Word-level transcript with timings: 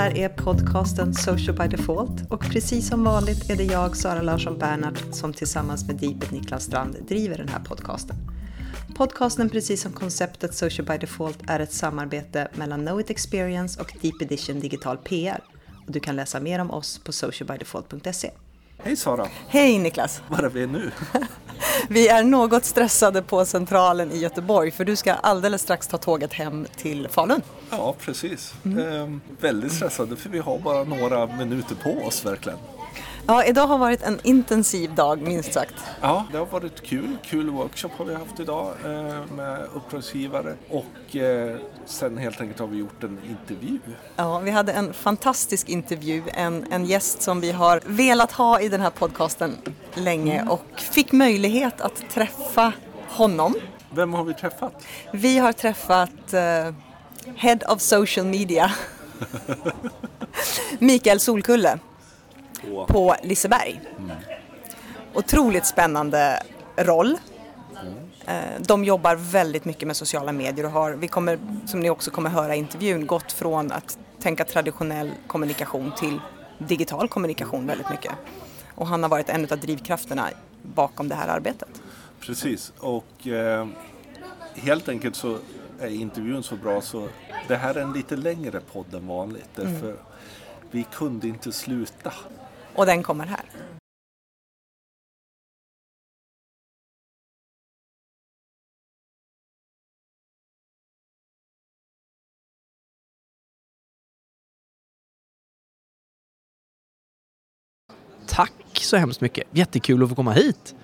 Här 0.00 0.16
är 0.16 0.28
podcasten 0.28 1.14
Social 1.14 1.56
by 1.56 1.76
Default 1.76 2.30
och 2.30 2.40
precis 2.40 2.88
som 2.88 3.04
vanligt 3.04 3.50
är 3.50 3.56
det 3.56 3.64
jag, 3.64 3.96
Sara 3.96 4.22
Larsson 4.22 4.58
Bernhardt, 4.58 5.14
som 5.14 5.32
tillsammans 5.32 5.86
med 5.86 5.96
Deepet 5.96 6.30
Niklas 6.30 6.64
Strand 6.64 6.96
driver 7.08 7.38
den 7.38 7.48
här 7.48 7.60
podcasten. 7.60 8.16
Podcasten, 8.96 9.48
precis 9.48 9.82
som 9.82 9.92
konceptet 9.92 10.54
Social 10.54 10.86
by 10.86 10.98
Default, 10.98 11.38
är 11.46 11.60
ett 11.60 11.72
samarbete 11.72 12.48
mellan 12.54 12.86
Know 12.86 13.00
It 13.00 13.10
Experience 13.10 13.80
och 13.80 13.94
Deep 14.02 14.22
Edition 14.22 14.60
Digital 14.60 14.96
PR. 14.96 15.40
Och 15.86 15.92
du 15.92 16.00
kan 16.00 16.16
läsa 16.16 16.40
mer 16.40 16.58
om 16.58 16.70
oss 16.70 16.98
på 16.98 17.12
socialbydefault.se. 17.12 18.30
Hej 18.78 18.96
Sara! 18.96 19.26
Hej 19.48 19.78
Niklas! 19.78 20.22
Var 20.28 20.38
är 20.38 20.48
vi 20.48 20.66
nu? 20.66 20.90
Vi 21.88 22.08
är 22.08 22.22
något 22.22 22.64
stressade 22.64 23.22
på 23.22 23.44
Centralen 23.44 24.12
i 24.12 24.18
Göteborg 24.18 24.70
för 24.70 24.84
du 24.84 24.96
ska 24.96 25.12
alldeles 25.12 25.62
strax 25.62 25.86
ta 25.86 25.98
tåget 25.98 26.32
hem 26.32 26.66
till 26.76 27.08
Falun. 27.08 27.42
Ja, 27.70 27.94
precis. 28.00 28.54
Ehm, 28.64 29.20
väldigt 29.40 29.72
stressade 29.72 30.16
för 30.16 30.28
vi 30.30 30.38
har 30.38 30.58
bara 30.58 30.84
några 30.84 31.26
minuter 31.26 31.74
på 31.74 32.06
oss 32.06 32.26
verkligen. 32.26 32.58
Ja, 33.30 33.44
idag 33.44 33.66
har 33.66 33.78
varit 33.78 34.02
en 34.02 34.20
intensiv 34.22 34.94
dag 34.94 35.22
minst 35.22 35.52
sagt. 35.52 35.74
Ja, 36.00 36.26
det 36.32 36.38
har 36.38 36.46
varit 36.46 36.82
kul. 36.82 37.16
Kul 37.24 37.50
workshop 37.50 37.90
har 37.96 38.04
vi 38.04 38.14
haft 38.14 38.40
idag 38.40 38.72
eh, 38.84 39.34
med 39.36 39.66
uppdragsgivare 39.74 40.54
och 40.68 41.16
eh, 41.16 41.56
sen 41.86 42.18
helt 42.18 42.40
enkelt 42.40 42.60
har 42.60 42.66
vi 42.66 42.78
gjort 42.78 43.04
en 43.04 43.18
intervju. 43.28 43.78
Ja, 44.16 44.38
vi 44.38 44.50
hade 44.50 44.72
en 44.72 44.92
fantastisk 44.92 45.68
intervju, 45.68 46.22
en, 46.34 46.66
en 46.72 46.84
gäst 46.84 47.22
som 47.22 47.40
vi 47.40 47.52
har 47.52 47.80
velat 47.86 48.32
ha 48.32 48.60
i 48.60 48.68
den 48.68 48.80
här 48.80 48.90
podcasten 48.90 49.56
länge 49.94 50.44
och 50.48 50.64
fick 50.76 51.12
möjlighet 51.12 51.80
att 51.80 52.10
träffa 52.10 52.72
honom. 53.08 53.54
Vem 53.90 54.14
har 54.14 54.24
vi 54.24 54.34
träffat? 54.34 54.86
Vi 55.12 55.38
har 55.38 55.52
träffat 55.52 56.32
eh, 56.32 56.74
Head 57.36 57.58
of 57.68 57.80
Social 57.80 58.26
Media, 58.26 58.72
Mikael 60.78 61.20
Solkulle 61.20 61.78
Åh. 62.72 62.86
på 62.86 63.14
Liseberg. 63.22 63.80
Otroligt 65.14 65.66
spännande 65.66 66.42
roll. 66.76 67.18
Eh, 68.26 68.34
De 68.60 68.84
jobbar 68.84 69.16
väldigt 69.16 69.64
mycket 69.64 69.86
med 69.86 69.96
sociala 69.96 70.32
medier 70.32 70.64
och 70.66 70.70
har, 70.72 70.92
vi 70.92 71.08
kommer, 71.08 71.38
som 71.66 71.80
ni 71.80 71.90
också 71.90 72.10
kommer 72.10 72.30
höra 72.30 72.56
i 72.56 72.58
intervjun, 72.58 73.06
gått 73.06 73.32
från 73.32 73.72
att 73.72 73.98
tänka 74.18 74.44
traditionell 74.44 75.10
kommunikation 75.26 75.92
till 75.98 76.20
digital 76.58 77.08
kommunikation 77.08 77.66
väldigt 77.66 77.90
mycket. 77.90 78.12
Och 78.74 78.86
han 78.86 79.02
har 79.02 79.10
varit 79.10 79.28
en 79.28 79.42
av 79.52 79.58
drivkrafterna 79.58 80.28
bakom 80.62 81.08
det 81.08 81.14
här 81.14 81.28
arbetet. 81.28 81.68
Precis, 82.20 82.72
och 82.78 83.26
eh, 83.26 83.66
helt 84.54 84.88
enkelt 84.88 85.16
så 85.16 85.38
är 85.80 85.88
intervjun 85.88 86.42
så 86.42 86.56
bra 86.56 86.80
så 86.80 87.08
det 87.48 87.56
här 87.56 87.74
är 87.74 87.80
en 87.82 87.92
lite 87.92 88.16
längre 88.16 88.60
podd 88.72 88.94
än 88.94 89.06
vanligt 89.06 89.48
därför 89.54 89.96
vi 90.70 90.86
kunde 90.92 91.28
inte 91.28 91.52
sluta. 91.52 92.12
Och 92.74 92.86
den 92.86 93.02
kommer 93.02 93.26
här. 93.26 93.44
Tack 108.26 108.52
så 108.72 108.96
hemskt 108.96 109.20
mycket. 109.20 109.48
Jättekul 109.50 110.02
att 110.02 110.08
få 110.08 110.14
komma 110.14 110.32
hit. 110.32 110.74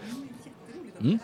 Mm. 1.01 1.19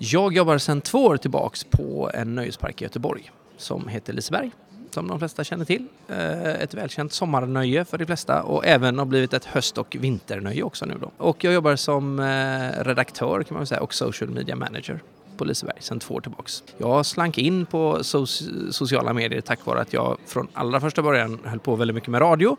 Jag 0.00 0.32
jobbar 0.32 0.58
sedan 0.58 0.80
två 0.80 1.04
år 1.04 1.16
tillbaks 1.16 1.64
på 1.64 2.10
en 2.14 2.34
nöjespark 2.34 2.82
i 2.82 2.84
Göteborg 2.84 3.30
som 3.56 3.88
heter 3.88 4.12
Liseberg, 4.12 4.50
som 4.90 5.08
de 5.08 5.18
flesta 5.18 5.44
känner 5.44 5.64
till. 5.64 5.86
Eh, 6.08 6.62
ett 6.62 6.74
välkänt 6.74 7.12
sommarnöje 7.12 7.84
för 7.84 7.98
de 7.98 8.06
flesta 8.06 8.42
och 8.42 8.66
även 8.66 8.98
har 8.98 9.06
blivit 9.06 9.32
ett 9.32 9.44
höst 9.44 9.78
och 9.78 9.96
vinternöje 10.00 10.62
också 10.62 10.86
nu 10.86 10.94
då. 11.00 11.10
Och 11.16 11.44
jag 11.44 11.54
jobbar 11.54 11.76
som 11.76 12.20
eh, 12.20 12.84
redaktör 12.84 13.42
kan 13.42 13.56
man 13.56 13.66
säga 13.66 13.80
och 13.80 13.94
social 13.94 14.30
media 14.30 14.56
manager 14.56 15.00
på 15.38 15.44
Liseberg 15.44 15.76
sedan 15.80 15.98
två 16.00 16.14
år 16.14 16.20
tillbaks. 16.20 16.62
Jag 16.78 17.06
slank 17.06 17.38
in 17.38 17.66
på 17.66 17.98
so- 17.98 18.70
sociala 18.70 19.12
medier 19.12 19.40
tack 19.40 19.66
vare 19.66 19.80
att 19.80 19.92
jag 19.92 20.18
från 20.26 20.48
allra 20.52 20.80
första 20.80 21.02
början 21.02 21.38
höll 21.44 21.58
på 21.58 21.76
väldigt 21.76 21.94
mycket 21.94 22.10
med 22.10 22.20
radio 22.20 22.56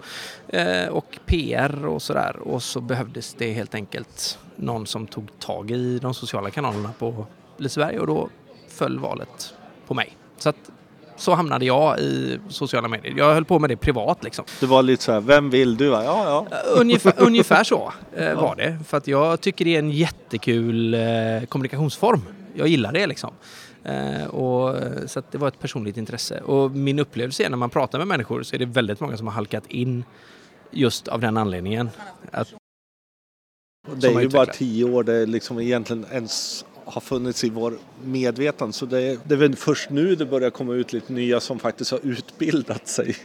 eh, 0.48 0.88
och 0.88 1.20
PR 1.26 1.86
och 1.86 2.02
sådär. 2.02 2.36
Och 2.40 2.64
så 2.64 2.82
behövdes 2.82 3.34
det 3.34 3.54
helt 3.54 3.76
enkelt 3.76 4.40
någon 4.56 4.88
som 4.88 5.08
tog 5.08 5.40
tag 5.40 5.72
i 5.72 6.00
de 6.00 6.14
sociala 6.14 6.50
kanalerna 6.50 6.92
på 7.00 7.26
Liseberg 7.58 8.00
och 8.00 8.08
då 8.08 8.30
föll 8.68 9.00
valet 9.00 9.54
på 9.88 9.94
mig. 9.94 10.18
Så 10.38 10.50
att 10.50 10.56
så 11.16 11.34
hamnade 11.34 11.66
jag 11.66 12.00
i 12.00 12.40
sociala 12.50 12.88
medier. 12.88 13.14
Jag 13.18 13.34
höll 13.34 13.46
på 13.46 13.60
med 13.60 13.70
det 13.70 13.78
privat 13.78 14.24
liksom. 14.24 14.46
Du 14.60 14.66
var 14.66 14.84
lite 14.84 15.04
så 15.04 15.12
här, 15.12 15.20
vem 15.22 15.50
vill 15.50 15.78
du? 15.78 15.86
Ja, 15.86 16.04
ja. 16.04 16.58
Ungefär, 16.80 17.14
ungefär 17.18 17.64
så 17.64 17.94
eh, 18.16 18.34
var 18.42 18.56
det. 18.56 18.80
För 18.88 18.98
att 18.98 19.08
jag 19.08 19.42
tycker 19.42 19.66
det 19.66 19.76
är 19.76 19.80
en 19.80 19.92
jättekul 19.92 20.94
eh, 20.94 21.00
kommunikationsform. 21.50 22.22
Jag 22.60 22.68
gillar 22.68 22.94
det 22.94 23.08
liksom. 23.08 23.34
Eh, 23.84 24.24
och, 24.24 24.76
så 25.10 25.24
det 25.32 25.38
var 25.38 25.48
ett 25.48 25.60
personligt 25.60 25.98
intresse. 25.98 26.42
Och 26.42 26.72
min 26.72 27.00
upplevelse 27.00 27.44
är 27.44 27.50
när 27.50 27.58
man 27.58 27.70
pratar 27.70 27.98
med 28.00 28.08
människor 28.08 28.44
så 28.44 28.56
är 28.56 28.60
det 28.60 28.66
väldigt 28.66 29.00
många 29.00 29.18
som 29.18 29.28
har 29.28 29.34
halkat 29.34 29.68
in 29.68 30.04
just 30.72 31.08
av 31.08 31.22
den 31.22 31.38
anledningen. 31.38 31.90
Att, 32.32 32.54
Det 33.96 34.08
är 34.08 34.22
ju 34.22 34.30
bara 34.30 34.46
tio 34.46 34.84
år 34.84 35.04
det 35.04 35.26
liksom 35.26 35.60
egentligen 35.60 36.06
ens 36.12 36.66
har 36.90 37.02
funnits 37.02 37.44
i 37.44 37.50
vår 37.50 37.74
medvetande. 38.04 38.74
Så 38.74 38.86
det 38.86 39.02
är, 39.02 39.18
det 39.24 39.34
är 39.34 39.38
väl 39.38 39.56
först 39.56 39.90
nu 39.90 40.16
det 40.16 40.26
börjar 40.26 40.50
komma 40.50 40.74
ut 40.74 40.94
lite 40.94 41.14
nya 41.14 41.40
som 41.40 41.60
faktiskt 41.60 41.92
har 41.92 42.00
utbildat 42.04 42.88
sig. 42.88 43.16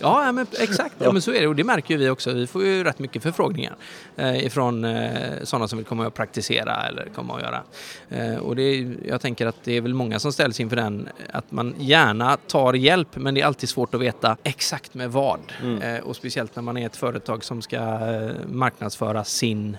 ja, 0.00 0.32
men 0.32 0.46
exakt. 0.58 0.94
Ja, 0.98 1.12
men 1.12 1.22
så 1.22 1.32
är 1.32 1.40
det. 1.40 1.46
Och 1.46 1.56
det 1.56 1.64
märker 1.64 1.94
ju 1.94 2.00
vi 2.00 2.10
också. 2.10 2.32
Vi 2.32 2.46
får 2.46 2.64
ju 2.64 2.84
rätt 2.84 2.98
mycket 2.98 3.22
förfrågningar 3.22 3.76
eh, 4.16 4.46
ifrån 4.46 4.84
eh, 4.84 5.42
sådana 5.42 5.68
som 5.68 5.78
vill 5.78 5.86
komma 5.86 6.06
och 6.06 6.14
praktisera 6.14 6.86
eller 6.88 7.08
komma 7.14 7.34
och 7.34 7.40
göra. 7.40 7.62
Eh, 8.08 8.36
och 8.36 8.56
det 8.56 8.94
jag 9.08 9.20
tänker 9.20 9.46
att 9.46 9.64
det 9.64 9.76
är 9.76 9.80
väl 9.80 9.94
många 9.94 10.18
som 10.18 10.32
ställs 10.32 10.60
inför 10.60 10.76
den 10.76 11.08
att 11.32 11.52
man 11.52 11.74
gärna 11.78 12.36
tar 12.36 12.74
hjälp 12.74 13.16
men 13.16 13.34
det 13.34 13.40
är 13.40 13.46
alltid 13.46 13.68
svårt 13.68 13.94
att 13.94 14.00
veta 14.00 14.36
exakt 14.42 14.94
med 14.94 15.12
vad. 15.12 15.40
Eh, 15.82 15.98
och 16.04 16.16
speciellt 16.16 16.56
när 16.56 16.62
man 16.62 16.76
är 16.76 16.86
ett 16.86 16.96
företag 16.96 17.44
som 17.44 17.62
ska 17.62 17.76
eh, 17.76 18.30
marknadsföra 18.48 19.24
sin, 19.24 19.76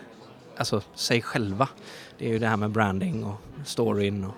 alltså 0.58 0.82
sig 0.96 1.22
själva. 1.22 1.68
Det 2.18 2.26
är 2.26 2.30
ju 2.30 2.40
det 2.40 2.48
här 2.48 2.58
med 2.58 2.72
branding 2.72 3.24
och 3.24 3.42
storyn 3.66 4.24
och 4.24 4.34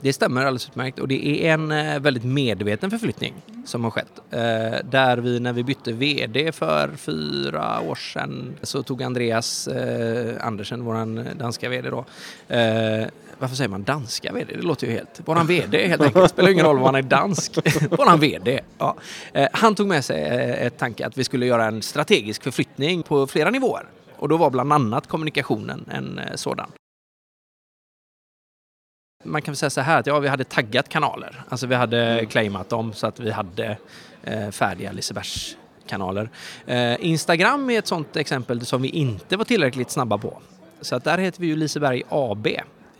Det 0.00 0.12
stämmer 0.12 0.40
alldeles 0.40 0.68
utmärkt 0.68 0.98
och 0.98 1.08
det 1.08 1.46
är 1.46 1.54
en 1.54 1.72
eh, 1.72 2.00
väldigt 2.00 2.24
medveten 2.24 2.90
förflyttning 2.90 3.34
som 3.66 3.84
har 3.84 3.90
skett. 3.90 4.20
Eh, 4.30 4.38
där 4.90 5.16
vi 5.16 5.40
när 5.40 5.52
vi 5.52 5.64
bytte 5.64 5.92
VD 5.92 6.52
för 6.52 6.90
fyra 6.96 7.80
år 7.80 7.94
sedan 7.94 8.54
så 8.62 8.82
tog 8.82 9.02
Andreas 9.02 9.68
eh, 9.68 10.46
Andersen, 10.46 10.84
våran 10.84 11.26
danska 11.38 11.68
VD 11.68 11.90
då, 11.90 12.04
varför 13.38 13.56
säger 13.56 13.68
man 13.68 13.84
danska 13.84 14.32
VD? 14.32 14.54
Det 14.56 14.62
låter 14.62 14.86
ju 14.86 14.92
helt... 14.92 15.20
Våran 15.24 15.46
VD 15.46 15.86
helt 15.88 16.02
enkelt. 16.02 16.30
Spelar 16.30 16.50
ingen 16.50 16.66
roll 16.66 16.76
om 16.76 16.82
han 16.82 16.94
är 16.94 17.02
dansk. 17.02 17.58
Våran 17.90 18.20
VD. 18.20 18.60
Ja. 18.78 18.96
Han 19.52 19.74
tog 19.74 19.86
med 19.86 20.04
sig 20.04 20.22
ett 20.60 20.78
tanke 20.78 21.06
att 21.06 21.18
vi 21.18 21.24
skulle 21.24 21.46
göra 21.46 21.64
en 21.66 21.82
strategisk 21.82 22.42
förflyttning 22.42 23.02
på 23.02 23.26
flera 23.26 23.50
nivåer. 23.50 23.84
Och 24.16 24.28
då 24.28 24.36
var 24.36 24.50
bland 24.50 24.72
annat 24.72 25.06
kommunikationen 25.06 25.84
en 25.90 26.20
sådan. 26.34 26.70
Man 29.24 29.42
kan 29.42 29.52
väl 29.52 29.56
säga 29.56 29.70
så 29.70 29.80
här 29.80 30.00
att 30.00 30.06
ja, 30.06 30.18
vi 30.18 30.28
hade 30.28 30.44
taggat 30.44 30.88
kanaler. 30.88 31.42
Alltså 31.48 31.66
vi 31.66 31.74
hade 31.74 32.26
claimat 32.30 32.68
dem 32.68 32.92
så 32.92 33.06
att 33.06 33.20
vi 33.20 33.30
hade 33.30 33.76
eh, 34.22 34.50
färdiga 34.50 34.92
Lisebergskanaler. 34.92 36.30
Eh, 36.66 36.96
Instagram 37.06 37.70
är 37.70 37.78
ett 37.78 37.86
sånt 37.86 38.16
exempel 38.16 38.66
som 38.66 38.82
vi 38.82 38.88
inte 38.88 39.36
var 39.36 39.44
tillräckligt 39.44 39.90
snabba 39.90 40.18
på. 40.18 40.42
Så 40.80 40.96
att 40.96 41.04
där 41.04 41.18
heter 41.18 41.40
vi 41.40 41.46
ju 41.46 41.56
Liseberg 41.56 42.02
AB 42.08 42.46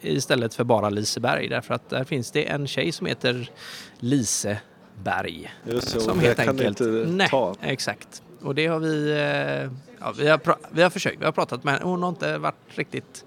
istället 0.01 0.55
för 0.55 0.65
bara 0.65 0.91
Liseberg 0.91 1.49
därför 1.49 1.75
att 1.75 1.91
där 1.91 2.05
finns 2.05 2.31
det 2.31 2.49
en 2.49 2.67
tjej 2.67 2.93
som 2.93 3.07
heter 3.07 3.51
Liseberg. 3.99 5.55
Just 5.65 5.97
och 5.97 6.03
som 6.03 6.21
helt 6.21 6.39
kan 6.39 6.49
enkelt... 6.49 6.81
inte 6.81 7.11
Nej, 7.11 7.29
ta. 7.29 7.55
exakt. 7.63 8.23
Och 8.43 8.55
det 8.55 8.67
har 8.67 8.79
vi... 8.79 9.11
Eh, 9.11 9.71
ja, 10.01 10.13
vi, 10.19 10.29
har 10.29 10.57
vi 10.71 10.83
har 10.83 10.91
försökt, 10.91 11.21
vi 11.21 11.25
har 11.25 11.33
pratat 11.33 11.65
med 11.65 11.75
henne. 11.75 11.87
Hon 11.87 12.03
har 12.03 12.09
inte 12.09 12.39
varit 12.39 12.55
riktigt 12.69 13.25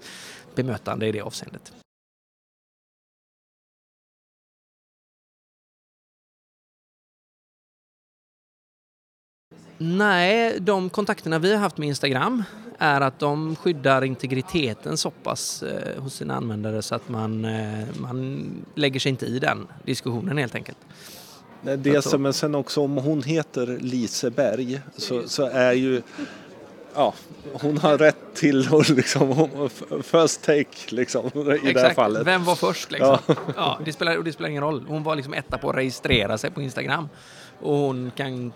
bemötande 0.54 1.06
i 1.06 1.12
det 1.12 1.20
avseendet. 1.20 1.72
Nej, 9.84 10.60
de 10.60 10.90
kontakterna 10.90 11.38
vi 11.38 11.52
har 11.52 11.60
haft 11.60 11.78
med 11.78 11.88
Instagram 11.88 12.44
är 12.78 13.00
att 13.00 13.18
de 13.18 13.56
skyddar 13.56 14.04
integriteten 14.04 14.96
så 14.96 15.10
pass 15.10 15.62
eh, 15.62 16.02
hos 16.02 16.14
sina 16.14 16.34
användare 16.34 16.82
så 16.82 16.94
att 16.94 17.08
man, 17.08 17.44
eh, 17.44 17.84
man 18.00 18.44
lägger 18.74 19.00
sig 19.00 19.10
inte 19.10 19.26
i 19.26 19.38
den 19.38 19.66
diskussionen 19.84 20.38
helt 20.38 20.54
enkelt. 20.54 20.78
Nej, 21.62 21.76
Dels, 21.76 22.14
men 22.14 22.32
sen 22.32 22.54
också 22.54 22.80
om 22.80 22.96
hon 22.96 23.22
heter 23.22 23.78
Liseberg 23.80 24.80
så, 24.96 25.28
så 25.28 25.46
är 25.46 25.72
ju 25.72 26.02
ja, 26.94 27.14
hon 27.52 27.78
har 27.78 27.98
rätt 27.98 28.34
till 28.34 28.68
liksom, 28.88 29.48
first 30.02 30.44
take 30.44 30.68
liksom, 30.88 31.26
i 31.26 31.52
Exakt. 31.52 31.74
det 31.74 31.80
här 31.80 31.94
fallet. 31.94 32.26
Vem 32.26 32.44
var 32.44 32.54
först 32.54 32.90
liksom? 32.90 33.18
Ja. 33.26 33.34
ja 33.56 33.78
det, 33.84 33.92
spelar, 33.92 34.18
det 34.18 34.32
spelar 34.32 34.50
ingen 34.50 34.62
roll. 34.62 34.84
Hon 34.88 35.02
var 35.02 35.16
liksom 35.16 35.34
etta 35.34 35.58
på 35.58 35.70
att 35.70 35.76
registrera 35.76 36.38
sig 36.38 36.50
på 36.50 36.62
Instagram. 36.62 37.08
Och 37.60 37.76
hon 37.76 38.10
kan 38.16 38.52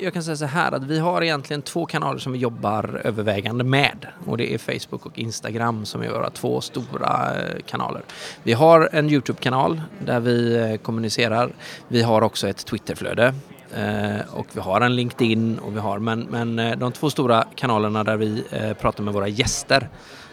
Jag 0.00 0.12
kan 0.12 0.22
säga 0.22 0.36
så 0.36 0.44
här 0.44 0.72
att 0.72 0.84
vi 0.84 0.98
har 0.98 1.22
egentligen 1.22 1.62
två 1.62 1.86
kanaler 1.86 2.18
som 2.18 2.32
vi 2.32 2.38
jobbar 2.38 3.00
övervägande 3.04 3.64
med 3.64 4.06
och 4.26 4.36
det 4.36 4.54
är 4.54 4.58
Facebook 4.58 5.06
och 5.06 5.18
Instagram 5.18 5.84
som 5.84 6.02
är 6.02 6.08
våra 6.08 6.30
två 6.30 6.60
stora 6.60 7.34
eh, 7.34 7.62
kanaler. 7.66 8.02
Vi 8.42 8.52
har 8.52 8.88
en 8.92 9.10
Youtube-kanal 9.10 9.80
där 9.98 10.20
vi 10.20 10.56
eh, 10.56 10.76
kommunicerar. 10.76 11.52
Vi 11.88 12.02
har 12.02 12.22
också 12.22 12.48
ett 12.48 12.66
Twitterflöde 12.66 13.34
eh, 13.74 14.34
och 14.34 14.46
vi 14.52 14.60
har 14.60 14.80
en 14.80 14.96
LinkedIn 14.96 15.58
och 15.58 15.76
vi 15.76 15.80
har 15.80 15.98
men, 15.98 16.20
men 16.20 16.78
de 16.78 16.92
två 16.92 17.10
stora 17.10 17.44
kanalerna 17.54 18.04
där 18.04 18.16
vi 18.16 18.44
pratar 18.80 19.04
med 19.04 19.14
våra 19.14 19.28
gäster 19.28 19.88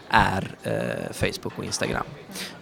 är 0.08 0.56
Facebook 1.12 1.58
och 1.58 1.64
Instagram. 1.64 2.04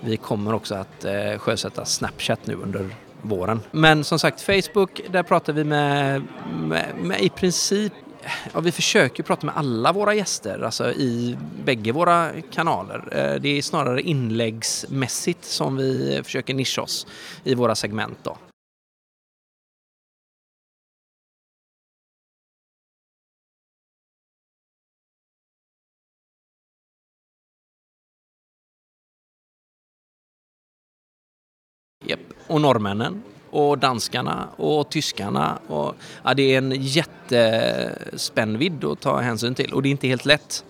Vi 0.00 0.16
kommer 0.16 0.54
också 0.54 0.74
att 0.74 1.06
sjösätta 1.38 1.84
Snapchat 1.84 2.46
nu 2.46 2.54
under 2.54 2.90
våren. 3.22 3.60
Men 3.70 4.04
som 4.04 4.18
sagt, 4.18 4.40
Facebook, 4.40 5.00
där 5.10 5.22
pratar 5.22 5.52
vi 5.52 5.64
med, 5.64 6.22
med, 6.62 6.86
med 7.02 7.20
i 7.20 7.28
princip 7.28 7.92
Ja, 8.52 8.60
vi 8.60 8.72
försöker 8.72 9.22
prata 9.22 9.46
med 9.46 9.56
alla 9.56 9.92
våra 9.92 10.14
gäster, 10.14 10.62
alltså 10.62 10.92
i 10.92 11.38
bägge 11.64 11.92
våra 11.92 12.30
kanaler. 12.52 13.08
Eh, 13.12 13.40
det 13.40 13.58
är 13.58 13.62
snarare 13.62 14.02
inläggsmässigt 14.02 15.44
som 15.44 15.76
vi 15.76 16.20
försöker 16.24 16.54
nischa 16.54 16.82
oss 16.82 17.06
i 17.44 17.54
våra 17.54 17.74
segment. 17.74 18.18
Då. 18.22 18.36
Och 32.52 32.60
norrmännen 32.60 33.22
och 33.50 33.78
danskarna 33.78 34.48
och 34.56 34.90
tyskarna. 34.90 35.58
Och, 35.66 35.94
ja, 36.24 36.34
det 36.34 36.54
är 36.54 36.58
en 36.58 36.72
jättespännvidd 36.78 38.84
att 38.84 39.00
ta 39.00 39.20
hänsyn 39.20 39.54
till 39.54 39.74
och 39.74 39.82
det 39.82 39.88
är 39.88 39.90
inte 39.90 40.08
helt 40.08 40.24
lätt. 40.24 40.64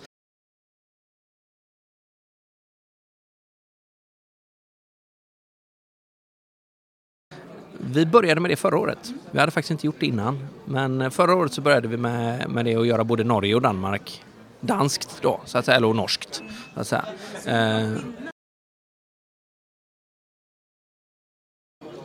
Vi 7.79 8.07
började 8.07 8.41
med 8.41 8.51
det 8.51 8.57
förra 8.57 8.79
året. 8.79 9.13
Vi 9.31 9.39
hade 9.39 9.53
faktiskt 9.53 9.71
inte 9.71 9.87
gjort 9.87 10.01
det 10.01 10.07
innan. 10.07 10.49
Men 10.65 11.11
förra 11.11 11.35
året 11.35 11.53
så 11.53 11.61
började 11.61 11.89
vi 11.89 11.97
med, 11.97 12.51
med 12.51 12.65
det 12.65 12.75
att 12.75 12.87
göra 12.87 13.05
både 13.05 13.25
Norge 13.25 13.55
och 13.55 13.63
Danmark 13.63 14.25
danskt 14.61 15.23
då, 15.23 15.41
så 15.45 15.59
att 15.59 15.65
säga, 15.65 15.77
eller 15.77 15.95
norskt. 15.95 16.43
Så 16.75 16.81
att 16.81 16.87
säga. 16.87 17.05
Eh, 17.47 17.93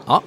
Ja, 0.08 0.22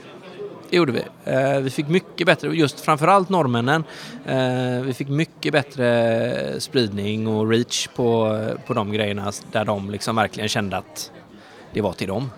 det 0.70 0.76
gjorde 0.76 0.92
vi. 0.92 1.02
Eh, 1.24 1.60
vi 1.60 1.70
fick 1.70 1.88
mycket 1.88 2.26
bättre, 2.26 2.48
just 2.48 2.80
framförallt 2.80 3.28
norrmännen, 3.28 3.84
eh, 4.26 4.80
vi 4.80 4.94
fick 4.94 5.08
mycket 5.08 5.52
bättre 5.52 6.60
spridning 6.60 7.26
och 7.28 7.50
reach 7.50 7.88
på, 7.96 8.38
på 8.66 8.74
de 8.74 8.92
grejerna 8.92 9.32
där 9.52 9.64
de 9.64 9.90
liksom 9.90 10.16
verkligen 10.16 10.48
kände 10.48 10.76
att 10.76 11.12
det 11.72 11.80
var 11.80 11.92
till 11.92 12.08
dem. 12.08 12.30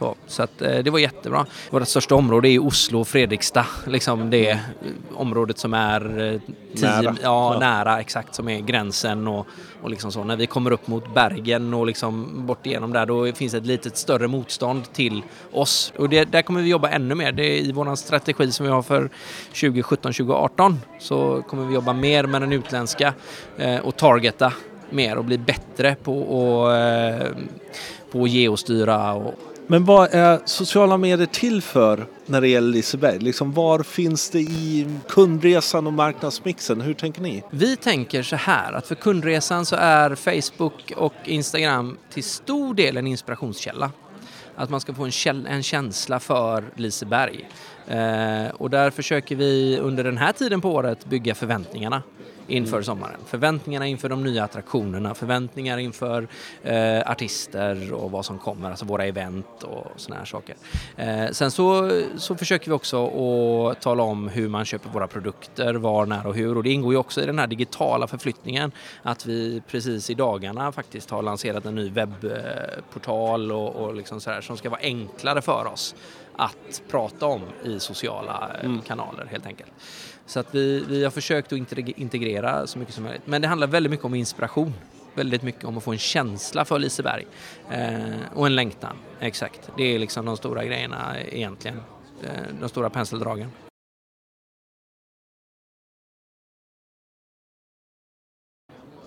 Så, 0.00 0.14
så 0.26 0.42
att, 0.42 0.62
eh, 0.62 0.78
det 0.78 0.90
var 0.90 0.98
jättebra. 0.98 1.46
Vårt 1.70 1.88
största 1.88 2.14
område 2.14 2.48
är 2.48 2.66
Oslo 2.66 3.00
och 3.00 3.08
Fredrikstad. 3.08 3.66
Liksom 3.86 4.30
det 4.30 4.58
området 5.14 5.58
som 5.58 5.74
är 5.74 6.20
eh, 6.20 6.40
tio, 6.74 6.86
nära. 6.86 7.16
Ja, 7.22 7.54
ja, 7.54 7.58
nära 7.60 8.00
exakt 8.00 8.34
som 8.34 8.48
är 8.48 8.60
gränsen 8.60 9.28
och, 9.28 9.46
och 9.82 9.90
liksom 9.90 10.12
så. 10.12 10.24
När 10.24 10.36
vi 10.36 10.46
kommer 10.46 10.70
upp 10.70 10.86
mot 10.86 11.14
Bergen 11.14 11.74
och 11.74 11.86
liksom 11.86 12.46
bort 12.46 12.66
igenom 12.66 12.92
där 12.92 13.06
då 13.06 13.32
finns 13.32 13.54
ett 13.54 13.66
litet 13.66 13.96
större 13.96 14.28
motstånd 14.28 14.92
till 14.92 15.22
oss. 15.52 15.92
Och 15.96 16.08
det, 16.08 16.24
där 16.24 16.42
kommer 16.42 16.62
vi 16.62 16.68
jobba 16.68 16.88
ännu 16.88 17.14
mer. 17.14 17.32
Det 17.32 17.44
är 17.44 17.58
i 17.58 17.72
vår 17.72 17.96
strategi 17.96 18.52
som 18.52 18.66
vi 18.66 18.72
har 18.72 18.82
för 18.82 19.10
2017-2018 19.52 20.76
så 20.98 21.42
kommer 21.42 21.64
vi 21.64 21.74
jobba 21.74 21.92
mer 21.92 22.26
med 22.26 22.42
den 22.42 22.52
utländska 22.52 23.14
eh, 23.56 23.78
och 23.78 23.96
targeta 23.96 24.52
mer 24.90 25.18
och 25.18 25.24
bli 25.24 25.38
bättre 25.38 25.96
på 26.02 26.66
att 26.66 27.20
eh, 27.20 27.28
på 28.12 28.26
geostyra 28.28 29.12
och 29.12 29.34
men 29.70 29.84
vad 29.84 30.14
är 30.14 30.40
sociala 30.44 30.96
medier 30.96 31.26
till 31.26 31.62
för 31.62 32.06
när 32.26 32.40
det 32.40 32.48
gäller 32.48 32.72
Liseberg? 32.72 33.18
Liksom 33.18 33.52
var 33.52 33.82
finns 33.82 34.30
det 34.30 34.40
i 34.40 34.86
kundresan 35.08 35.86
och 35.86 35.92
marknadsmixen? 35.92 36.80
Hur 36.80 36.94
tänker 36.94 37.22
ni? 37.22 37.42
Vi 37.50 37.76
tänker 37.76 38.22
så 38.22 38.36
här 38.36 38.72
att 38.72 38.86
för 38.86 38.94
kundresan 38.94 39.66
så 39.66 39.76
är 39.76 40.14
Facebook 40.14 40.92
och 40.96 41.14
Instagram 41.24 41.98
till 42.12 42.24
stor 42.24 42.74
del 42.74 42.96
en 42.96 43.06
inspirationskälla. 43.06 43.90
Att 44.56 44.70
man 44.70 44.80
ska 44.80 44.94
få 44.94 45.08
en, 45.26 45.46
en 45.46 45.62
känsla 45.62 46.20
för 46.20 46.64
Liseberg. 46.76 47.48
Eh, 47.88 48.50
och 48.54 48.70
där 48.70 48.90
försöker 48.90 49.36
vi 49.36 49.78
under 49.78 50.04
den 50.04 50.18
här 50.18 50.32
tiden 50.32 50.60
på 50.60 50.70
året 50.70 51.06
bygga 51.06 51.34
förväntningarna 51.34 52.02
inför 52.50 52.76
mm. 52.76 52.84
sommaren. 52.84 53.20
Förväntningarna 53.26 53.86
inför 53.86 54.08
de 54.08 54.24
nya 54.24 54.44
attraktionerna, 54.44 55.14
förväntningar 55.14 55.78
inför 55.78 56.28
eh, 56.62 57.10
artister 57.10 57.92
och 57.92 58.10
vad 58.10 58.24
som 58.24 58.38
kommer, 58.38 58.70
alltså 58.70 58.84
våra 58.84 59.04
event 59.04 59.62
och 59.62 59.86
såna 59.96 60.16
här 60.16 60.24
saker. 60.24 60.56
Eh, 60.96 61.30
sen 61.30 61.50
så, 61.50 61.90
så 62.16 62.36
försöker 62.36 62.66
vi 62.66 62.72
också 62.72 63.06
att 63.06 63.80
tala 63.80 64.02
om 64.02 64.28
hur 64.28 64.48
man 64.48 64.64
köper 64.64 64.90
våra 64.90 65.06
produkter, 65.06 65.74
var, 65.74 66.06
när 66.06 66.26
och 66.26 66.34
hur 66.34 66.56
och 66.56 66.62
det 66.62 66.70
ingår 66.70 66.92
ju 66.92 66.98
också 66.98 67.22
i 67.22 67.26
den 67.26 67.38
här 67.38 67.46
digitala 67.46 68.06
förflyttningen 68.06 68.72
att 69.02 69.26
vi 69.26 69.62
precis 69.68 70.10
i 70.10 70.14
dagarna 70.14 70.72
faktiskt 70.72 71.10
har 71.10 71.22
lanserat 71.22 71.66
en 71.66 71.74
ny 71.74 71.90
webbportal 71.90 73.52
och, 73.52 73.76
och 73.76 73.94
liksom 73.94 74.20
så 74.20 74.30
här, 74.30 74.40
som 74.40 74.56
ska 74.56 74.70
vara 74.70 74.80
enklare 74.80 75.42
för 75.42 75.66
oss 75.66 75.94
att 76.36 76.82
prata 76.90 77.26
om 77.26 77.42
i 77.64 77.80
sociala 77.80 78.50
eh, 78.58 78.64
mm. 78.64 78.80
kanaler 78.80 79.26
helt 79.30 79.46
enkelt. 79.46 79.72
Så 80.30 80.40
att 80.40 80.54
vi, 80.54 80.84
vi 80.88 81.04
har 81.04 81.10
försökt 81.10 81.52
att 81.52 81.72
integrera 81.98 82.66
så 82.66 82.78
mycket 82.78 82.94
som 82.94 83.04
möjligt. 83.04 83.26
Men 83.26 83.42
det 83.42 83.48
handlar 83.48 83.66
väldigt 83.66 83.90
mycket 83.90 84.04
om 84.04 84.14
inspiration. 84.14 84.74
Väldigt 85.14 85.42
mycket 85.42 85.64
om 85.64 85.76
att 85.76 85.84
få 85.84 85.92
en 85.92 85.98
känsla 85.98 86.64
för 86.64 86.78
Liseberg. 86.78 87.26
Eh, 87.70 88.34
och 88.34 88.46
en 88.46 88.54
längtan, 88.54 88.96
exakt. 89.20 89.70
Det 89.76 89.82
är 89.82 89.98
liksom 89.98 90.26
de 90.26 90.36
stora 90.36 90.64
grejerna 90.64 91.20
egentligen. 91.20 91.80
Eh, 92.22 92.54
de 92.60 92.68
stora 92.68 92.90
penseldragen. 92.90 93.50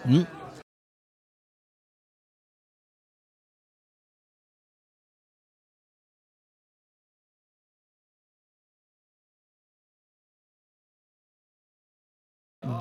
Mm. 0.04 0.24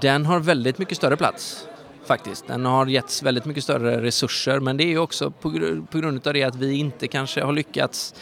Den 0.01 0.27
har 0.27 0.41
väldigt 0.41 0.79
mycket 0.79 0.97
större 0.97 1.17
plats 1.17 1.69
faktiskt. 2.07 2.47
Den 2.47 2.65
har 2.65 2.87
getts 2.87 3.23
väldigt 3.23 3.45
mycket 3.45 3.65
större 3.65 4.03
resurser 4.03 4.61
men 4.61 4.77
det 4.77 4.85
är 4.85 4.99
också 4.99 5.31
på, 5.31 5.51
på 5.91 5.99
grund 5.99 6.27
av 6.27 6.35
det 6.35 6.43
att 6.43 6.57
vi 6.57 6.75
inte 6.75 7.09
kanske 7.09 7.43
har 7.43 7.53
lyckats 7.53 8.15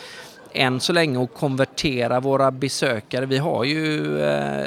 än 0.52 0.80
så 0.80 0.92
länge 0.92 1.22
att 1.22 1.34
konvertera 1.34 2.20
våra 2.20 2.50
besökare. 2.50 3.26
Vi 3.26 3.38
har 3.38 3.64
ju 3.64 4.18
eh, 4.22 4.66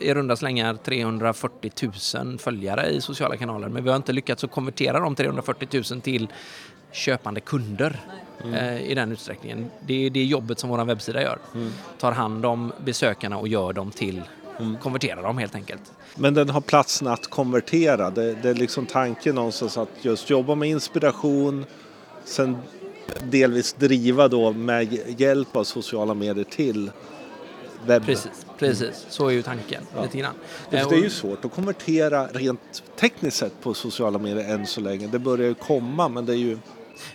i 0.00 0.14
runda 0.14 0.36
slängar 0.36 0.74
340 0.74 1.90
000 2.14 2.38
följare 2.38 2.86
i 2.86 3.00
sociala 3.00 3.36
kanaler 3.36 3.68
men 3.68 3.84
vi 3.84 3.90
har 3.90 3.96
inte 3.96 4.12
lyckats 4.12 4.44
att 4.44 4.50
konvertera 4.50 5.00
de 5.00 5.14
340 5.14 5.82
000 5.90 6.00
till 6.00 6.28
köpande 6.92 7.40
kunder 7.40 8.00
mm. 8.44 8.54
eh, 8.54 8.90
i 8.90 8.94
den 8.94 9.12
utsträckningen. 9.12 9.70
Det 9.80 10.06
är 10.06 10.10
det 10.10 10.24
jobbet 10.24 10.58
som 10.58 10.70
vår 10.70 10.84
webbsida 10.84 11.22
gör. 11.22 11.38
Mm. 11.54 11.72
Tar 11.98 12.12
hand 12.12 12.46
om 12.46 12.72
besökarna 12.84 13.38
och 13.38 13.48
gör 13.48 13.72
dem 13.72 13.90
till 13.90 14.22
Mm. 14.58 14.76
konvertera 14.78 15.22
dem 15.22 15.38
helt 15.38 15.54
enkelt. 15.54 15.92
Men 16.14 16.34
den 16.34 16.50
har 16.50 16.60
platsen 16.60 17.08
att 17.08 17.30
konvertera. 17.30 18.10
Det, 18.10 18.34
det 18.34 18.50
är 18.50 18.54
liksom 18.54 18.86
tanken 18.86 19.34
någonstans 19.34 19.78
att 19.78 19.88
just 20.02 20.30
jobba 20.30 20.54
med 20.54 20.68
inspiration, 20.68 21.64
sen 22.24 22.56
delvis 23.22 23.72
driva 23.72 24.28
då 24.28 24.52
med 24.52 24.98
hjälp 25.20 25.56
av 25.56 25.64
sociala 25.64 26.14
medier 26.14 26.44
till 26.44 26.90
webb. 27.86 28.06
Precis, 28.06 28.46
precis. 28.58 29.06
så 29.08 29.28
är 29.28 29.32
ju 29.32 29.42
tanken 29.42 29.82
ja. 29.96 30.02
lite 30.02 30.18
grann. 30.18 30.34
Det, 30.70 30.76
det 30.90 30.96
är 30.96 31.02
ju 31.02 31.10
svårt 31.10 31.44
att 31.44 31.52
konvertera 31.52 32.26
rent 32.26 32.82
tekniskt 32.96 33.36
sett 33.36 33.60
på 33.62 33.74
sociala 33.74 34.18
medier 34.18 34.54
än 34.54 34.66
så 34.66 34.80
länge. 34.80 35.06
Det 35.06 35.18
börjar 35.18 35.48
ju 35.48 35.54
komma 35.54 36.08
men 36.08 36.26
det 36.26 36.32
är 36.32 36.36
ju 36.36 36.58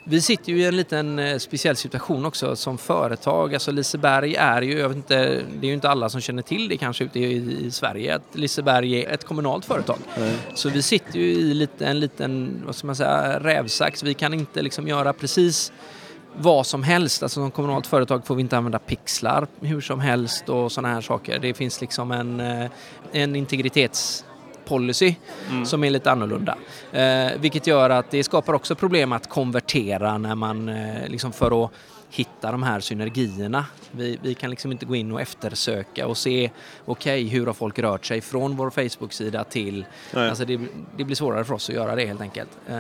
vi 0.03 0.21
sitter 0.21 0.51
ju 0.51 0.62
i 0.62 0.65
en 0.65 0.75
liten 0.75 1.19
eh, 1.19 1.38
speciell 1.38 1.75
situation 1.75 2.25
också 2.25 2.55
som 2.55 2.77
företag. 2.77 3.53
Alltså 3.53 3.71
Liseberg 3.71 4.36
är 4.36 4.62
ju, 4.62 4.79
jag 4.79 4.89
vet 4.89 4.98
inte, 4.98 5.41
det 5.59 5.65
är 5.65 5.67
ju 5.67 5.74
inte 5.74 5.89
alla 5.89 6.09
som 6.09 6.21
känner 6.21 6.41
till 6.41 6.69
det 6.69 6.77
kanske 6.77 7.03
ute 7.03 7.19
i, 7.19 7.65
i 7.65 7.71
Sverige, 7.71 8.15
att 8.15 8.36
Liseberg 8.36 9.03
är 9.03 9.13
ett 9.13 9.24
kommunalt 9.24 9.65
företag. 9.65 9.98
Mm. 10.17 10.36
Så 10.53 10.69
vi 10.69 10.81
sitter 10.81 11.19
ju 11.19 11.31
i 11.31 11.53
lite, 11.53 11.86
en 11.86 12.00
liten, 12.00 12.63
vad 12.65 12.75
ska 12.75 12.88
man 12.88 12.95
säga, 12.95 13.39
rävsax. 13.39 14.03
Vi 14.03 14.13
kan 14.13 14.33
inte 14.33 14.62
liksom 14.62 14.88
göra 14.88 15.13
precis 15.13 15.71
vad 16.38 16.65
som 16.65 16.83
helst. 16.83 17.24
Alltså 17.24 17.39
som 17.39 17.51
kommunalt 17.51 17.88
företag 17.88 18.25
får 18.25 18.36
vi 18.36 18.41
inte 18.41 18.57
använda 18.57 18.79
pixlar 18.79 19.48
hur 19.62 19.81
som 19.81 20.00
helst 20.00 20.50
och 20.50 20.71
sådana 20.71 20.93
här 20.93 21.01
saker. 21.01 21.39
Det 21.39 21.53
finns 21.53 21.81
liksom 21.81 22.12
en, 22.12 22.39
eh, 22.39 22.69
en 23.12 23.36
integritets 23.36 24.25
policy 24.69 25.15
mm. 25.49 25.65
som 25.65 25.83
är 25.83 25.89
lite 25.89 26.11
annorlunda. 26.11 26.57
Eh, 26.91 27.31
vilket 27.39 27.67
gör 27.67 27.89
att 27.89 28.11
det 28.11 28.23
skapar 28.23 28.53
också 28.53 28.75
problem 28.75 29.11
att 29.11 29.29
konvertera 29.29 30.17
när 30.17 30.35
man 30.35 30.69
eh, 30.69 31.07
liksom 31.07 31.31
för 31.31 31.65
att 31.65 31.71
hitta 32.11 32.51
de 32.51 32.63
här 32.63 32.79
synergierna. 32.79 33.65
Vi, 33.91 34.19
vi 34.21 34.33
kan 34.33 34.49
liksom 34.49 34.71
inte 34.71 34.85
gå 34.85 34.95
in 34.95 35.11
och 35.11 35.21
eftersöka 35.21 36.07
och 36.07 36.17
se 36.17 36.51
okej, 36.85 37.25
okay, 37.25 37.39
hur 37.39 37.45
har 37.45 37.53
folk 37.53 37.79
rört 37.79 38.05
sig 38.05 38.21
från 38.21 38.55
vår 38.55 38.69
Facebook-sida 38.69 39.43
till... 39.43 39.85
Alltså 40.13 40.45
det, 40.45 40.59
det, 40.97 41.03
blir 41.03 41.15
svårare 41.15 41.43
för 41.43 41.53
oss 41.53 41.69
att 41.69 41.75
göra 41.75 41.95
det 41.95 42.05
helt 42.05 42.21
enkelt. 42.21 42.49
Eh, 42.67 42.77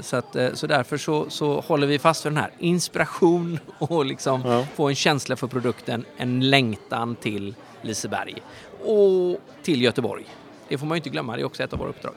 så, 0.00 0.16
att, 0.16 0.36
eh, 0.36 0.52
så 0.52 0.66
därför 0.66 0.96
så, 0.96 1.30
så 1.30 1.60
håller 1.60 1.86
vi 1.86 1.98
fast 1.98 2.26
vid 2.26 2.32
den 2.32 2.42
här 2.42 2.50
inspiration 2.58 3.58
och 3.78 4.06
liksom 4.06 4.42
ja. 4.44 4.66
få 4.74 4.88
en 4.88 4.94
känsla 4.94 5.36
för 5.36 5.46
produkten, 5.46 6.04
en 6.16 6.50
längtan 6.50 7.16
till 7.16 7.54
Liseberg 7.82 8.42
och 8.84 9.40
till 9.62 9.82
Göteborg. 9.82 10.26
Det 10.68 10.78
får 10.78 10.86
man 10.86 10.96
ju 10.96 10.98
inte 10.98 11.10
glömma, 11.10 11.36
det 11.36 11.42
är 11.42 11.44
också 11.44 11.62
ett 11.62 11.72
av 11.72 11.78
våra 11.78 11.88
uppdrag. 11.90 12.14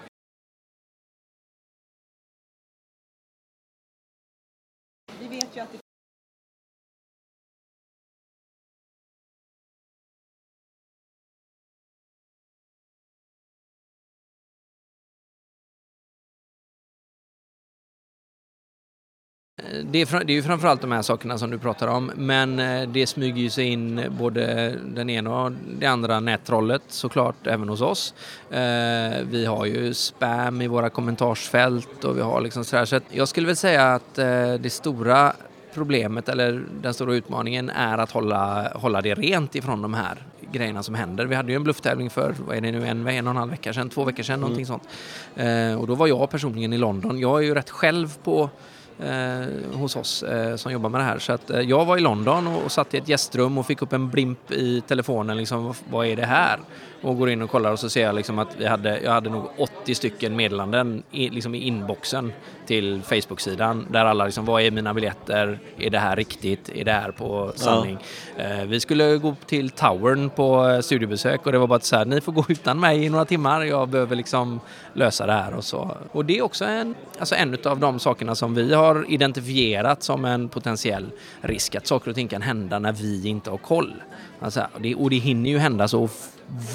Det 19.83 19.99
Det 19.99 20.01
är, 20.01 20.23
det 20.23 20.33
är 20.33 20.35
ju 20.35 20.43
framförallt 20.43 20.81
de 20.81 20.91
här 20.91 21.01
sakerna 21.01 21.37
som 21.37 21.49
du 21.49 21.57
pratar 21.57 21.87
om 21.87 22.11
men 22.15 22.59
eh, 22.59 22.89
det 22.89 23.07
smyger 23.07 23.41
ju 23.41 23.49
sig 23.49 23.65
in 23.65 24.03
både 24.19 24.75
den 24.85 25.09
ena 25.09 25.43
och 25.43 25.51
det 25.79 25.85
andra 25.85 26.19
nättrollet 26.19 26.81
såklart 26.87 27.47
även 27.47 27.69
hos 27.69 27.81
oss. 27.81 28.13
Eh, 28.49 29.23
vi 29.23 29.45
har 29.45 29.65
ju 29.65 29.93
spam 29.93 30.61
i 30.61 30.67
våra 30.67 30.89
kommentarsfält 30.89 32.03
och 32.03 32.17
vi 32.17 32.21
har 32.21 32.41
liksom 32.41 32.65
sådär 32.65 32.85
så 32.85 32.99
jag 33.09 33.27
skulle 33.27 33.47
väl 33.47 33.55
säga 33.55 33.93
att 33.93 34.17
eh, 34.17 34.53
det 34.53 34.69
stora 34.73 35.33
problemet 35.73 36.29
eller 36.29 36.63
den 36.81 36.93
stora 36.93 37.13
utmaningen 37.13 37.69
är 37.69 37.97
att 37.97 38.11
hålla, 38.11 38.71
hålla 38.75 39.01
det 39.01 39.13
rent 39.13 39.55
ifrån 39.55 39.81
de 39.81 39.93
här 39.93 40.23
grejerna 40.51 40.83
som 40.83 40.95
händer. 40.95 41.25
Vi 41.25 41.35
hade 41.35 41.51
ju 41.51 41.55
en 41.55 41.63
blufftävling 41.63 42.09
för, 42.09 42.35
vad 42.47 42.57
är 42.57 42.61
det 42.61 42.71
nu, 42.71 42.87
en, 42.87 43.07
en 43.07 43.27
och 43.27 43.31
en 43.31 43.37
halv 43.37 43.51
vecka 43.51 43.73
sedan, 43.73 43.89
två 43.89 44.03
veckor 44.03 44.23
sedan, 44.23 44.33
mm. 44.33 44.41
någonting 44.41 44.65
sånt. 44.65 44.83
och 45.79 45.87
då 45.87 45.95
var 45.95 46.07
jag 46.07 46.29
personligen 46.29 46.73
i 46.73 46.77
London. 46.77 47.19
Jag 47.19 47.39
är 47.39 47.43
ju 47.43 47.53
rätt 47.53 47.69
själv 47.69 48.17
på 48.23 48.49
eh, 48.99 49.77
hos 49.79 49.95
oss 49.95 50.23
eh, 50.23 50.55
som 50.55 50.71
jobbar 50.71 50.89
med 50.89 51.01
det 51.01 51.05
här. 51.05 51.19
Så 51.19 51.33
att, 51.33 51.49
eh, 51.49 51.59
jag 51.59 51.85
var 51.85 51.97
i 51.97 52.01
London 52.01 52.47
och, 52.47 52.63
och 52.63 52.71
satt 52.71 52.93
i 52.93 52.97
ett 52.97 53.09
gästrum 53.09 53.57
och 53.57 53.65
fick 53.65 53.81
upp 53.81 53.93
en 53.93 54.09
blimp 54.09 54.51
i 54.51 54.81
telefonen. 54.81 55.37
Liksom, 55.37 55.73
vad 55.89 56.07
är 56.07 56.15
det 56.15 56.25
här? 56.25 56.59
Och 57.01 57.17
går 57.17 57.29
in 57.29 57.41
och 57.41 57.49
kollar 57.49 57.71
och 57.71 57.79
så 57.79 57.89
ser 57.89 58.03
jag 58.03 58.15
liksom 58.15 58.39
att 58.39 58.55
vi 58.57 58.65
hade, 58.65 58.99
jag 58.99 59.11
hade 59.11 59.29
nog 59.29 59.49
80 59.57 59.95
stycken 59.95 60.35
meddelanden 60.35 61.03
i, 61.11 61.29
liksom 61.29 61.55
i 61.55 61.57
inboxen 61.57 62.33
till 62.65 63.01
Facebook-sidan 63.01 63.87
där 63.91 64.05
alla 64.05 64.25
liksom, 64.25 64.45
vad 64.45 64.61
är 64.61 64.71
mina 64.71 64.93
biljetter? 64.93 65.59
Är 65.77 65.89
det 65.89 65.99
här 65.99 66.15
riktigt? 66.15 66.69
Är 66.69 66.85
det 66.85 66.91
här 66.91 67.11
på 67.11 67.51
sanning? 67.55 67.97
Ja. 68.37 68.43
Eh, 68.43 68.65
vi 68.65 68.79
skulle 68.79 69.17
gå 69.17 69.35
till 69.45 69.69
Towern 69.69 70.29
på 70.29 70.67
eh, 70.67 70.79
studiebesök 70.79 71.45
och 71.45 71.51
det 71.51 71.57
var 71.57 71.67
bara 71.67 71.79
så 71.79 71.95
här, 71.95 72.05
ni 72.05 72.21
får 72.21 72.31
gå 72.31 72.45
utan 72.47 72.79
mig 72.79 73.05
i 73.05 73.09
några 73.09 73.25
timmar. 73.25 73.61
Jag 73.61 73.89
behöver 73.89 74.15
liksom 74.15 74.59
lösa 74.93 75.25
det 75.25 75.33
här 75.33 75.53
och 75.53 75.63
så. 75.63 75.97
Och 76.11 76.25
det 76.25 76.37
är 76.37 76.41
också 76.41 76.65
en, 76.65 76.95
alltså 77.19 77.35
en 77.35 77.57
av 77.65 77.79
de 77.79 77.99
sakerna 77.99 78.35
som 78.35 78.55
vi 78.55 78.73
har 78.95 79.11
identifierat 79.11 80.03
som 80.03 80.25
en 80.25 80.49
potentiell 80.49 81.11
risk 81.41 81.75
att 81.75 81.87
saker 81.87 82.09
och 82.09 82.15
ting 82.15 82.27
kan 82.27 82.41
hända 82.41 82.79
när 82.79 82.93
vi 82.93 83.27
inte 83.27 83.49
har 83.49 83.57
koll. 83.57 83.93
Alltså, 84.39 84.67
det, 84.79 84.95
och 84.95 85.09
det 85.09 85.15
hinner 85.15 85.49
ju 85.49 85.57
hända 85.57 85.87
så 85.87 86.09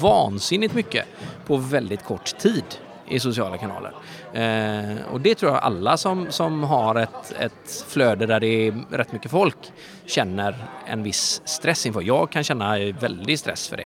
vansinnigt 0.01 0.73
mycket 0.73 1.05
på 1.45 1.57
väldigt 1.57 2.03
kort 2.03 2.37
tid 2.37 2.63
i 3.07 3.19
sociala 3.19 3.57
kanaler. 3.57 3.91
Eh, 4.33 4.97
och 5.11 5.21
det 5.21 5.35
tror 5.35 5.51
jag 5.51 5.61
alla 5.61 5.97
som, 5.97 6.27
som 6.29 6.63
har 6.63 6.95
ett, 6.95 7.35
ett 7.39 7.85
flöde 7.87 8.25
där 8.25 8.39
det 8.39 8.67
är 8.67 8.85
rätt 8.91 9.11
mycket 9.11 9.31
folk 9.31 9.57
känner 10.05 10.55
en 10.85 11.03
viss 11.03 11.41
stress 11.45 11.85
inför. 11.85 12.01
Jag 12.01 12.31
kan 12.31 12.43
känna 12.43 12.77
väldigt 12.91 13.39
stress 13.39 13.67
för 13.67 13.77
det. 13.77 13.84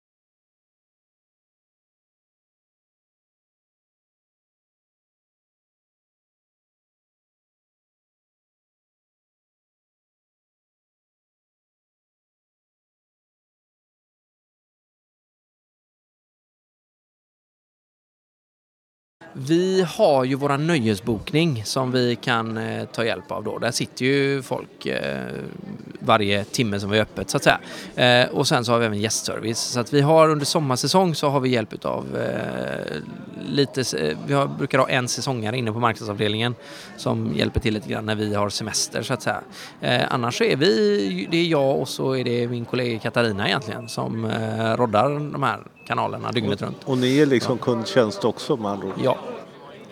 Vi 19.37 19.85
har 19.87 20.23
ju 20.23 20.35
våra 20.35 20.57
nöjesbokning 20.57 21.63
som 21.65 21.91
vi 21.91 22.15
kan 22.15 22.57
eh, 22.57 22.85
ta 22.85 23.05
hjälp 23.05 23.31
av 23.31 23.43
då. 23.43 23.57
Där 23.57 23.71
sitter 23.71 24.05
ju 24.05 24.41
folk 24.41 24.85
eh, 24.85 25.33
varje 25.99 26.43
timme 26.43 26.79
som 26.79 26.89
vi 26.89 26.97
är 26.97 27.01
öppet 27.01 27.29
så 27.29 27.37
att 27.37 27.43
säga. 27.43 27.59
Eh, 27.95 28.29
och 28.29 28.47
sen 28.47 28.65
så 28.65 28.71
har 28.71 28.79
vi 28.79 28.85
även 28.85 28.99
gästservice. 28.99 29.59
Så 29.59 29.79
att 29.79 29.93
vi 29.93 30.01
har 30.01 30.29
under 30.29 30.45
sommarsäsong 30.45 31.15
så 31.15 31.29
har 31.29 31.39
vi 31.39 31.49
hjälp 31.49 31.85
av 31.85 32.17
eh, 32.17 32.95
lite, 33.49 33.81
eh, 33.81 34.17
vi 34.27 34.33
har, 34.33 34.47
brukar 34.47 34.79
ha 34.79 34.89
en 34.89 35.07
säsongare 35.07 35.57
inne 35.57 35.71
på 35.71 35.79
marknadsavdelningen 35.79 36.55
som 36.97 37.35
hjälper 37.35 37.59
till 37.59 37.73
lite 37.73 37.89
grann 37.89 38.05
när 38.05 38.15
vi 38.15 38.35
har 38.35 38.49
semester 38.49 39.01
så 39.01 39.13
att 39.13 39.21
säga. 39.21 39.41
Eh, 39.81 40.03
annars 40.09 40.37
så 40.37 40.43
är 40.43 40.55
vi, 40.55 41.27
det 41.31 41.37
är 41.37 41.45
jag 41.45 41.79
och 41.79 41.89
så 41.89 42.15
är 42.15 42.23
det 42.23 42.47
min 42.47 42.65
kollega 42.65 42.99
Katarina 42.99 43.47
egentligen 43.47 43.89
som 43.89 44.25
eh, 44.25 44.77
roddar 44.77 45.31
de 45.31 45.43
här 45.43 45.59
kanalerna 45.85 46.31
dygnet 46.31 46.61
runt. 46.61 46.83
Och 46.85 46.97
ni 46.97 47.19
är 47.19 47.25
liksom 47.25 47.57
ja. 47.59 47.65
kundtjänst 47.65 48.25
också 48.25 48.57
med 48.57 48.71
andra 48.71 48.87
ord? 48.87 48.93
Ja, 49.03 49.17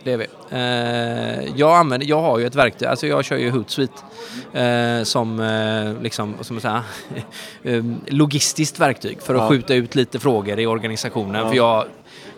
det 0.04 0.12
är 0.12 0.18
vi. 0.18 0.28
Eh, 0.50 1.54
jag, 1.60 1.76
använder, 1.76 2.08
jag 2.08 2.22
har 2.22 2.40
ju 2.40 2.46
ett 2.46 2.56
verktyg, 2.56 2.88
alltså 2.88 3.08
jag 3.08 3.26
kör 3.26 3.38
ju 3.38 3.50
Hootsuite 3.50 4.04
eh, 4.54 5.04
som 5.04 5.40
eh, 5.40 6.02
liksom, 6.02 6.36
som 6.42 6.60
säga, 6.60 6.84
eh, 7.64 7.84
logistiskt 8.08 8.80
verktyg 8.80 9.22
för 9.22 9.36
att 9.36 9.42
ja. 9.42 9.50
skjuta 9.50 9.74
ut 9.74 9.96
lite 9.96 10.20
frågor 10.20 10.60
i 10.60 10.66
organisationen. 10.66 11.42
Ja. 11.42 11.50
För 11.50 11.56
jag, 11.56 11.86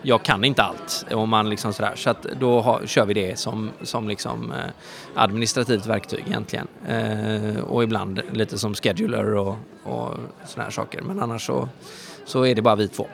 jag 0.02 0.22
kan 0.22 0.44
inte 0.44 0.62
allt. 0.62 1.06
Om 1.10 1.28
man 1.28 1.50
liksom 1.50 1.72
sådär. 1.72 1.92
Så 1.96 2.10
att 2.10 2.22
då 2.22 2.60
har, 2.60 2.86
kör 2.86 3.06
vi 3.06 3.14
det 3.14 3.38
som, 3.38 3.70
som 3.82 4.08
liksom, 4.08 4.52
eh, 4.52 4.70
administrativt 5.14 5.86
verktyg 5.86 6.24
egentligen. 6.26 6.68
Eh, 6.88 7.60
och 7.64 7.84
ibland 7.84 8.20
lite 8.32 8.58
som 8.58 8.74
scheduler 8.74 9.34
och, 9.34 9.56
och 9.82 10.14
sådana 10.46 10.64
här 10.64 10.70
saker. 10.70 11.02
Men 11.02 11.20
annars 11.20 11.46
så, 11.46 11.68
så 12.24 12.46
är 12.46 12.54
det 12.54 12.62
bara 12.62 12.76
vi 12.76 12.88
två. 12.88 13.06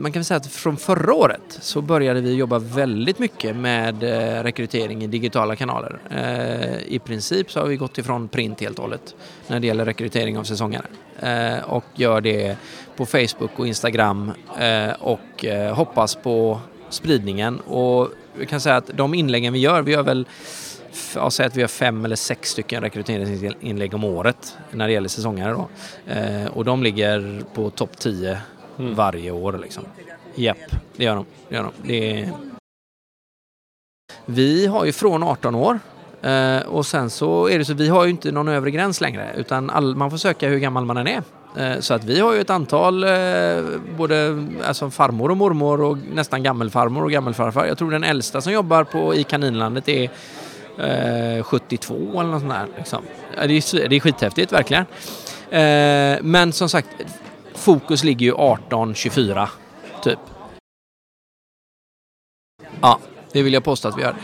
Man 0.00 0.12
kan 0.12 0.24
säga 0.24 0.36
att 0.38 0.46
från 0.46 0.76
förra 0.76 1.14
året 1.14 1.58
så 1.60 1.82
började 1.82 2.20
vi 2.20 2.34
jobba 2.34 2.58
väldigt 2.58 3.18
mycket 3.18 3.56
med 3.56 4.02
eh, 4.02 4.42
rekrytering 4.42 5.04
i 5.04 5.06
digitala 5.06 5.56
kanaler. 5.56 5.98
Eh, 6.10 6.94
I 6.94 6.98
princip 6.98 7.50
så 7.50 7.60
har 7.60 7.66
vi 7.66 7.76
gått 7.76 7.98
ifrån 7.98 8.28
print 8.28 8.60
helt 8.60 8.78
och 8.78 8.84
hållet 8.84 9.14
när 9.46 9.60
det 9.60 9.66
gäller 9.66 9.84
rekrytering 9.84 10.38
av 10.38 10.44
säsongare 10.44 10.86
eh, 11.20 11.64
och 11.64 11.84
gör 11.94 12.20
det 12.20 12.56
på 12.96 13.06
Facebook 13.06 13.50
och 13.56 13.66
Instagram 13.66 14.32
och 14.98 15.44
hoppas 15.74 16.14
på 16.14 16.60
spridningen 16.88 17.60
och 17.60 18.08
vi 18.34 18.46
kan 18.46 18.60
säga 18.60 18.76
att 18.76 18.90
de 18.94 19.14
inläggen 19.14 19.52
vi 19.52 19.58
gör, 19.58 19.82
vi 19.82 19.92
gör 19.92 20.02
väl 20.02 20.26
jag 21.14 21.32
säger 21.32 21.50
att 21.50 21.56
vi 21.56 21.60
har 21.60 21.68
fem 21.68 22.04
eller 22.04 22.16
sex 22.16 22.50
stycken 22.50 22.82
rekryteringsinlägg 22.82 23.94
om 23.94 24.04
året 24.04 24.56
när 24.70 24.86
det 24.86 24.92
gäller 24.92 25.08
säsongare 25.08 25.52
då. 25.52 25.68
och 26.54 26.64
de 26.64 26.82
ligger 26.82 27.42
på 27.54 27.70
topp 27.70 27.98
10 27.98 28.38
mm. 28.80 28.94
varje 28.94 29.30
år. 29.30 29.60
Liksom. 29.62 29.84
Japp, 30.34 30.56
det 30.96 31.04
gör 31.04 31.16
de. 31.16 31.24
Det 31.48 31.54
gör 31.54 31.62
de. 31.62 31.72
Det 31.88 32.20
är... 32.20 32.32
Vi 34.26 34.66
har 34.66 34.84
ju 34.84 34.92
från 34.92 35.22
18 35.22 35.54
år 35.54 35.78
Eh, 36.22 36.62
och 36.62 36.86
sen 36.86 37.10
så 37.10 37.48
är 37.48 37.58
det 37.58 37.64
så, 37.64 37.74
vi 37.74 37.88
har 37.88 38.04
ju 38.04 38.10
inte 38.10 38.32
någon 38.32 38.48
övre 38.48 38.70
gräns 38.70 39.00
längre 39.00 39.30
utan 39.36 39.70
all, 39.70 39.96
man 39.96 40.10
får 40.10 40.18
söka 40.18 40.48
hur 40.48 40.58
gammal 40.58 40.84
man 40.84 40.96
än 40.96 41.06
är. 41.06 41.22
Eh, 41.56 41.80
så 41.80 41.94
att 41.94 42.04
vi 42.04 42.20
har 42.20 42.34
ju 42.34 42.40
ett 42.40 42.50
antal, 42.50 43.04
eh, 43.04 43.10
både 43.96 44.46
alltså 44.64 44.90
farmor 44.90 45.30
och 45.30 45.36
mormor 45.36 45.80
och 45.80 45.98
nästan 46.14 46.42
gammelfarmor 46.42 47.04
och 47.04 47.10
gammelfarfar. 47.10 47.66
Jag 47.66 47.78
tror 47.78 47.90
den 47.90 48.04
äldsta 48.04 48.40
som 48.40 48.52
jobbar 48.52 48.84
på, 48.84 49.14
i 49.14 49.24
Kaninlandet 49.24 49.88
är 49.88 50.10
eh, 50.78 51.42
72 51.42 51.94
eller 51.94 52.30
något 52.30 52.40
sånt 52.40 52.52
där. 52.52 52.66
Liksom. 52.76 53.02
Det, 53.36 53.42
är, 53.42 53.88
det 53.88 53.96
är 53.96 54.00
skithäftigt 54.00 54.52
verkligen. 54.52 54.84
Eh, 55.50 56.18
men 56.22 56.52
som 56.52 56.68
sagt, 56.68 56.88
fokus 57.54 58.04
ligger 58.04 58.26
ju 58.26 58.32
18-24 58.32 59.48
typ. 60.02 60.18
Ja, 62.80 62.98
det 63.32 63.42
vill 63.42 63.52
jag 63.52 63.64
påstå 63.64 63.88
att 63.88 63.98
vi 63.98 64.02
gör 64.02 64.14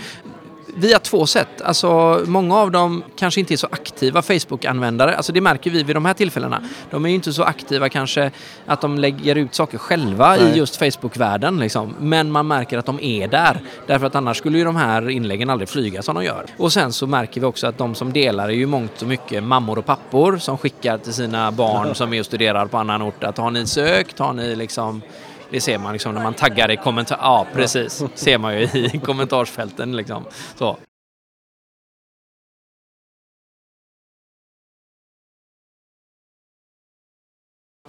via 0.77 0.99
två 0.99 1.27
sätt. 1.27 1.63
Alltså, 1.65 2.23
många 2.27 2.57
av 2.57 2.71
dem 2.71 3.03
kanske 3.17 3.41
inte 3.41 3.55
är 3.55 3.57
så 3.57 3.69
aktiva 3.71 4.23
Facebook-användare. 4.23 5.17
Alltså, 5.17 5.33
det 5.33 5.41
märker 5.41 5.71
vi 5.71 5.83
vid 5.83 5.97
de 5.97 6.05
här 6.05 6.15
tillfällena. 6.15 6.63
De 6.91 7.07
är 7.07 7.11
inte 7.11 7.33
så 7.33 7.43
aktiva 7.43 7.89
kanske 7.89 8.31
att 8.67 8.81
de 8.81 8.99
lägger 8.99 9.35
ut 9.35 9.55
saker 9.55 9.79
själva 9.79 10.37
Nej. 10.37 10.43
i 10.43 10.59
just 10.59 10.77
Facebook-världen. 10.77 11.59
Liksom. 11.59 11.95
Men 12.01 12.31
man 12.31 12.47
märker 12.47 12.79
att 12.79 12.87
de 12.87 13.01
är 13.01 13.29
där. 13.29 13.61
Därför 13.87 14.07
att 14.07 14.15
annars 14.15 14.37
skulle 14.37 14.59
ju 14.59 14.65
de 14.65 14.77
här 14.77 15.11
inläggen 15.11 15.51
aldrig 15.51 15.69
flyga 15.69 16.03
som 16.03 16.15
de 16.15 16.25
gör. 16.25 16.47
Och 16.59 16.73
sen 16.73 16.93
så 16.93 17.07
märker 17.07 17.41
vi 17.41 17.47
också 17.47 17.67
att 17.67 17.79
de 17.79 17.95
som 17.95 18.13
delar 18.13 18.49
är 18.49 18.53
ju 18.53 18.67
mångt 18.67 19.03
och 19.03 19.09
mycket 19.09 19.43
mammor 19.43 19.79
och 19.79 19.87
pappor 19.87 20.39
som 20.39 20.59
skickar 20.59 20.99
till 20.99 21.13
sina 21.13 21.53
barn 21.53 21.95
som 21.95 22.13
är 22.13 22.21
och 22.21 22.27
studerar 22.27 22.67
på 22.67 22.79
annan 22.79 23.03
ort 23.03 23.25
att 23.25 23.39
har 23.39 23.51
ni 23.51 23.67
sökt, 23.67 24.19
har 24.19 24.33
ni 24.33 24.57
liksom 24.57 25.03
det 25.51 25.61
ser 25.61 25.79
man 25.79 25.93
liksom 25.93 26.15
när 26.15 26.23
man 26.23 26.35
taggar 26.35 26.71
i 26.71 26.77
kommentar... 26.77 27.19
Ja, 27.21 27.47
precis. 27.53 28.03
ser 28.15 28.39
man 28.39 28.55
ju 28.55 28.63
i 28.63 29.01
kommentarsfälten 29.05 29.97
liksom. 29.97 30.25
Så. 30.55 30.77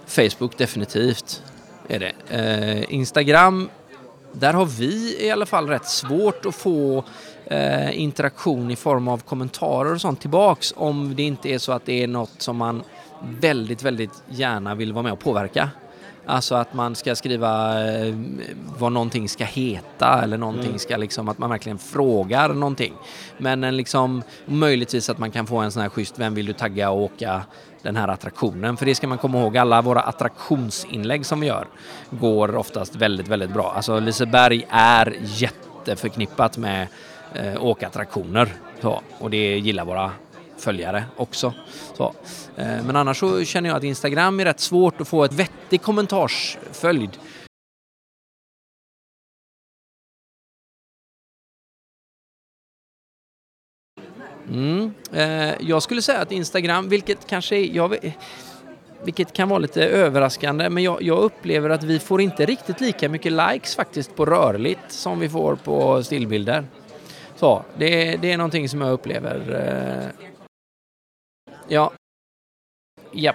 Facebook 0.06 0.58
definitivt 0.58 1.42
är 1.88 1.98
det. 1.98 2.12
Eh, 2.28 2.94
Instagram, 2.94 3.70
där 4.32 4.52
har 4.52 4.66
vi 4.66 5.16
i 5.20 5.30
alla 5.30 5.46
fall 5.46 5.68
rätt 5.68 5.86
svårt 5.86 6.46
att 6.46 6.54
få 6.54 7.04
eh, 7.44 8.00
interaktion 8.00 8.70
i 8.70 8.76
form 8.76 9.08
av 9.08 9.18
kommentarer 9.18 9.92
och 9.92 10.00
sånt 10.00 10.20
tillbaks 10.20 10.74
om 10.76 11.14
det 11.14 11.22
inte 11.22 11.48
är 11.48 11.58
så 11.58 11.72
att 11.72 11.86
det 11.86 12.02
är 12.02 12.06
något 12.06 12.42
som 12.42 12.56
man 12.56 12.82
väldigt, 13.40 13.82
väldigt 13.82 14.22
gärna 14.28 14.74
vill 14.74 14.92
vara 14.92 15.02
med 15.02 15.12
och 15.12 15.20
påverka. 15.20 15.70
Alltså 16.28 16.54
att 16.54 16.74
man 16.74 16.94
ska 16.94 17.16
skriva 17.16 17.84
eh, 17.90 18.14
vad 18.78 18.92
någonting 18.92 19.28
ska 19.28 19.44
heta 19.44 20.22
eller 20.22 20.38
någonting 20.38 20.66
mm. 20.66 20.78
ska 20.78 20.96
liksom, 20.96 21.28
att 21.28 21.38
man 21.38 21.50
verkligen 21.50 21.78
frågar 21.78 22.48
någonting. 22.48 22.94
Men 23.38 23.64
en 23.64 23.76
liksom, 23.76 24.22
möjligtvis 24.46 25.10
att 25.10 25.18
man 25.18 25.30
kan 25.30 25.46
få 25.46 25.58
en 25.58 25.72
sån 25.72 25.82
här 25.82 25.88
schysst, 25.88 26.18
vem 26.18 26.34
vill 26.34 26.46
du 26.46 26.52
tagga 26.52 26.90
och 26.90 27.02
åka 27.02 27.42
den 27.82 27.96
här 27.96 28.08
attraktionen? 28.08 28.76
För 28.76 28.86
det 28.86 28.94
ska 28.94 29.06
man 29.06 29.18
komma 29.18 29.38
ihåg, 29.40 29.56
alla 29.56 29.82
våra 29.82 30.00
attraktionsinlägg 30.00 31.26
som 31.26 31.40
vi 31.40 31.46
gör 31.46 31.66
går 32.10 32.56
oftast 32.56 32.96
väldigt, 32.96 33.28
väldigt 33.28 33.50
bra. 33.50 33.72
Alltså 33.76 34.00
Liseberg 34.00 34.66
är 34.70 35.16
jätteförknippat 35.20 36.58
med 36.58 36.86
eh, 37.34 37.64
åkattraktioner. 37.64 38.52
Så, 38.80 39.00
och 39.18 39.30
det 39.30 39.58
gillar 39.58 39.84
våra 39.84 40.10
följare 40.60 41.04
också. 41.16 41.54
Så. 41.94 42.14
Eh, 42.56 42.84
men 42.86 42.96
annars 42.96 43.18
så 43.18 43.44
känner 43.44 43.68
jag 43.68 43.76
att 43.76 43.84
Instagram 43.84 44.40
är 44.40 44.44
rätt 44.44 44.60
svårt 44.60 45.00
att 45.00 45.08
få 45.08 45.24
ett 45.24 45.32
vettig 45.32 45.82
kommentarsföljd. 45.82 47.10
Mm. 54.52 54.92
Eh, 55.12 55.54
jag 55.60 55.82
skulle 55.82 56.02
säga 56.02 56.18
att 56.18 56.32
Instagram, 56.32 56.88
vilket 56.88 57.26
kanske 57.26 57.56
är, 57.56 57.76
jag, 57.76 57.96
vilket 59.04 59.32
kan 59.32 59.48
vara 59.48 59.58
lite 59.58 59.84
överraskande, 59.84 60.70
men 60.70 60.82
jag, 60.82 61.02
jag, 61.02 61.18
upplever 61.18 61.70
att 61.70 61.82
vi 61.82 61.98
får 61.98 62.20
inte 62.20 62.46
riktigt 62.46 62.80
lika 62.80 63.08
mycket 63.08 63.32
likes 63.32 63.76
faktiskt 63.76 64.16
på 64.16 64.24
rörligt 64.24 64.92
som 64.92 65.20
vi 65.20 65.28
får 65.28 65.56
på 65.56 66.02
stillbilder. 66.02 66.64
Så, 67.36 67.64
det, 67.78 68.16
det 68.16 68.32
är 68.32 68.36
någonting 68.36 68.68
som 68.68 68.80
jag 68.80 68.92
upplever 68.92 69.34
eh, 70.20 70.27
Ja. 71.68 71.92
Ja. 73.12 73.34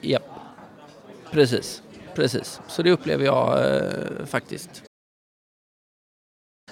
Ja. 0.00 0.20
Precis. 1.30 1.82
Precis. 2.14 2.60
Så 2.68 2.82
det 2.82 2.90
upplever 2.90 3.24
jag 3.24 3.74
eh, 3.74 4.26
faktiskt. 4.26 4.87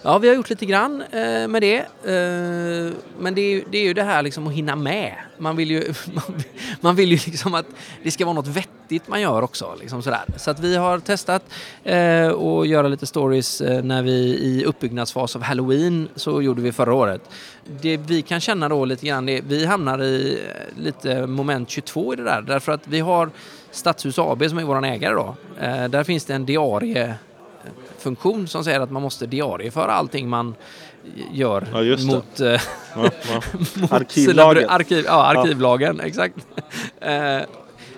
Ja, 0.07 0.19
vi 0.19 0.29
har 0.29 0.35
gjort 0.35 0.51
lite 0.51 0.67
grann 0.67 1.03
eh, 1.03 1.49
med 1.49 1.63
det. 1.63 1.79
Eh, 1.79 2.93
men 3.19 3.35
det 3.35 3.41
är, 3.41 3.65
det 3.71 3.79
är 3.79 3.83
ju 3.83 3.95
det 3.95 4.03
här 4.03 4.23
liksom 4.23 4.47
att 4.47 4.53
hinna 4.53 4.77
med. 4.77 5.15
Man 5.39 5.57
vill 5.57 5.71
ju, 5.71 5.93
man, 6.13 6.43
man, 6.81 6.97
vill 6.97 7.13
ju 7.13 7.19
liksom 7.27 7.55
att 7.55 7.67
det 8.03 8.11
ska 8.11 8.25
vara 8.25 8.35
något 8.35 8.47
vettigt 8.47 9.09
man 9.09 9.21
gör 9.21 9.43
också. 9.43 9.75
Liksom 9.81 10.03
sådär. 10.03 10.25
Så 10.37 10.51
att 10.51 10.61
vi 10.61 10.77
har 10.77 10.99
testat 10.99 11.43
eh, 11.85 12.29
att 12.29 12.69
göra 12.69 12.89
lite 12.89 13.07
stories 13.07 13.61
eh, 13.61 13.85
när 13.85 14.03
vi 14.03 14.39
i 14.43 14.65
uppbyggnadsfas 14.65 15.37
av 15.37 15.43
Halloween 15.43 16.09
så 16.17 16.43
gjorde 16.43 16.63
vi 16.63 16.73
förra 16.73 16.95
året. 16.95 17.31
Det 17.81 17.97
vi 17.97 18.23
kan 18.23 18.41
känna 18.41 18.69
då 18.69 18.85
lite 18.85 19.07
grann, 19.07 19.27
det, 19.27 19.41
vi 19.41 19.67
hamnar 19.67 20.03
i 20.03 20.39
eh, 20.49 20.83
lite 20.83 21.27
moment 21.27 21.71
22 21.71 22.13
i 22.13 22.17
det 22.17 22.25
där. 22.25 22.43
Därför 22.43 22.73
att 22.73 22.89
vi 22.89 23.01
har 23.01 23.31
Stadshus 23.71 24.19
AB 24.19 24.49
som 24.49 24.59
är 24.59 24.65
vår 24.65 24.85
ägare 24.85 25.15
då. 25.15 25.37
Eh, 25.61 25.89
där 25.89 26.05
finns 26.05 26.25
det 26.25 26.35
en 26.35 26.47
diarie 26.47 27.15
funktion 28.07 28.49
som 28.49 28.65
säger 28.65 28.81
att 28.81 28.91
man 28.91 29.03
måste 29.03 29.27
diarieföra 29.27 29.93
allting 29.93 30.29
man 30.29 30.55
gör 31.33 31.67
ja, 31.73 31.97
mot, 32.07 32.41
eh, 32.41 32.47
ja, 32.47 33.11
ja. 33.31 33.43
mot 33.81 33.93
arkivlagen. 33.93 34.71
Arkiv, 34.71 35.05
ja, 35.07 35.25
arkivlagen, 35.25 36.01
exakt. 36.01 36.35
Eh, 37.01 37.43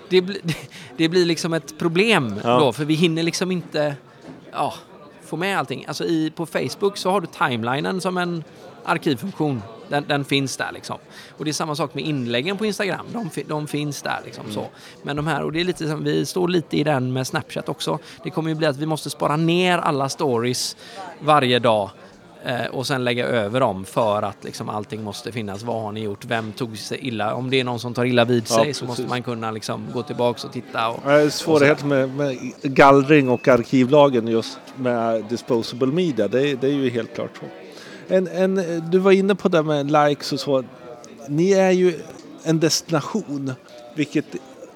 det, 0.09 0.21
det 0.97 1.09
blir 1.09 1.25
liksom 1.25 1.53
ett 1.53 1.77
problem 1.79 2.39
då, 2.43 2.73
för 2.73 2.85
vi 2.85 2.93
hinner 2.93 3.23
liksom 3.23 3.51
inte 3.51 3.95
få 5.25 5.37
med 5.37 5.59
allting. 5.59 5.85
Alltså 5.87 6.05
i, 6.05 6.31
på 6.35 6.45
Facebook 6.45 6.97
så 6.97 7.11
har 7.11 7.21
du 7.21 7.27
timelinen 7.27 8.01
som 8.01 8.17
en 8.17 8.43
arkivfunktion. 8.85 9.61
Den, 9.89 10.05
den, 10.07 10.25
finns 10.25 10.57
där 10.57 10.71
liksom. 10.71 10.97
Och 11.37 11.45
det 11.45 11.51
är 11.51 11.53
samma 11.53 11.75
sak 11.75 11.93
med 11.93 12.03
inläggen 12.03 12.57
på 12.57 12.65
Instagram. 12.65 13.05
De, 13.13 13.29
de 13.47 13.67
finns 13.67 14.01
där 14.01 14.19
liksom 14.25 14.43
mm. 14.43 14.55
så. 14.55 14.67
Men 15.03 15.15
de 15.15 15.27
här, 15.27 15.43
och 15.43 15.51
det 15.51 15.59
är 15.59 15.63
lite 15.63 15.89
som, 15.89 16.03
vi 16.03 16.25
står 16.25 16.47
lite 16.47 16.77
i 16.77 16.83
den 16.83 17.13
med 17.13 17.27
Snapchat 17.27 17.69
också. 17.69 17.99
Det 18.23 18.29
kommer 18.29 18.49
ju 18.49 18.55
bli 18.55 18.67
att 18.67 18.77
vi 18.77 18.85
måste 18.85 19.09
spara 19.09 19.35
ner 19.35 19.77
alla 19.77 20.09
stories 20.09 20.75
varje 21.19 21.59
dag 21.59 21.89
eh, 22.43 22.65
och 22.65 22.87
sen 22.87 23.03
lägga 23.03 23.25
över 23.25 23.59
dem 23.59 23.85
för 23.85 24.21
att 24.21 24.43
liksom 24.43 24.69
allting 24.69 25.03
måste 25.03 25.31
finnas. 25.31 25.63
Vad 25.63 25.81
har 25.81 25.91
ni 25.91 26.03
gjort? 26.03 26.25
Vem 26.25 26.51
tog 26.51 26.77
sig 26.77 26.99
illa? 27.07 27.33
Om 27.33 27.49
det 27.49 27.59
är 27.59 27.63
någon 27.63 27.79
som 27.79 27.93
tar 27.93 28.05
illa 28.05 28.25
vid 28.25 28.47
sig 28.47 28.67
ja, 28.67 28.73
så 28.73 28.85
måste 28.85 29.03
man 29.03 29.23
kunna 29.23 29.51
liksom 29.51 29.87
gå 29.93 30.03
tillbaka 30.03 30.47
och 30.47 30.53
titta. 30.53 30.89
Och, 30.89 30.99
ja, 31.05 31.29
svårighet 31.29 31.83
med, 31.83 32.15
med, 32.15 32.37
gallring 32.61 33.29
och 33.29 33.47
arkivlagen 33.47 34.27
just 34.27 34.59
med 34.75 35.23
disposable 35.29 35.87
media. 35.87 36.27
Det, 36.27 36.55
det 36.55 36.67
är 36.67 36.71
ju 36.71 36.89
helt 36.89 37.15
klart 37.15 37.37
så. 37.39 37.45
En, 38.09 38.27
en, 38.27 38.83
du 38.91 38.97
var 38.97 39.11
inne 39.11 39.35
på 39.35 39.49
det 39.49 39.63
med 39.63 39.91
likes 39.91 40.33
och 40.33 40.39
så. 40.39 40.63
Ni 41.27 41.51
är 41.51 41.71
ju 41.71 41.99
en 42.43 42.59
destination, 42.59 43.53
vilket 43.95 44.25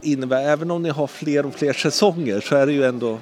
innebär, 0.01 0.43
även 0.43 0.71
om 0.71 0.83
ni 0.83 0.89
har 0.89 1.07
fler 1.07 1.45
och 1.45 1.53
fler 1.53 1.73
säsonger 1.73 2.41
så 2.41 2.55
är 2.55 2.65
det 2.65 2.73
ju 2.73 2.83
ändå 2.83 3.19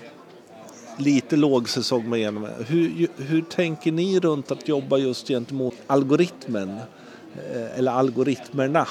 lite 0.98 1.36
lågsäsong 1.36 2.10
med 2.10 2.20
genom. 2.20 2.48
Hur, 2.68 3.08
hur 3.18 3.42
tänker 3.42 3.92
ni 3.92 4.20
runt 4.20 4.52
att 4.52 4.68
jobba 4.68 4.98
just 4.98 5.28
gentemot 5.28 5.76
algoritmen? 5.88 6.80
Eh, 7.54 7.78
eller 7.78 7.92
algoritmerna? 7.92 8.88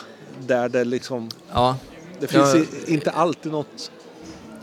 Där 0.47 0.69
det 0.69 0.85
liksom... 0.85 1.29
Ja. 1.53 1.77
Det 2.21 2.27
finns 2.27 2.55
jag, 2.55 2.67
inte 2.87 3.11
alltid 3.11 3.53
något 3.53 3.91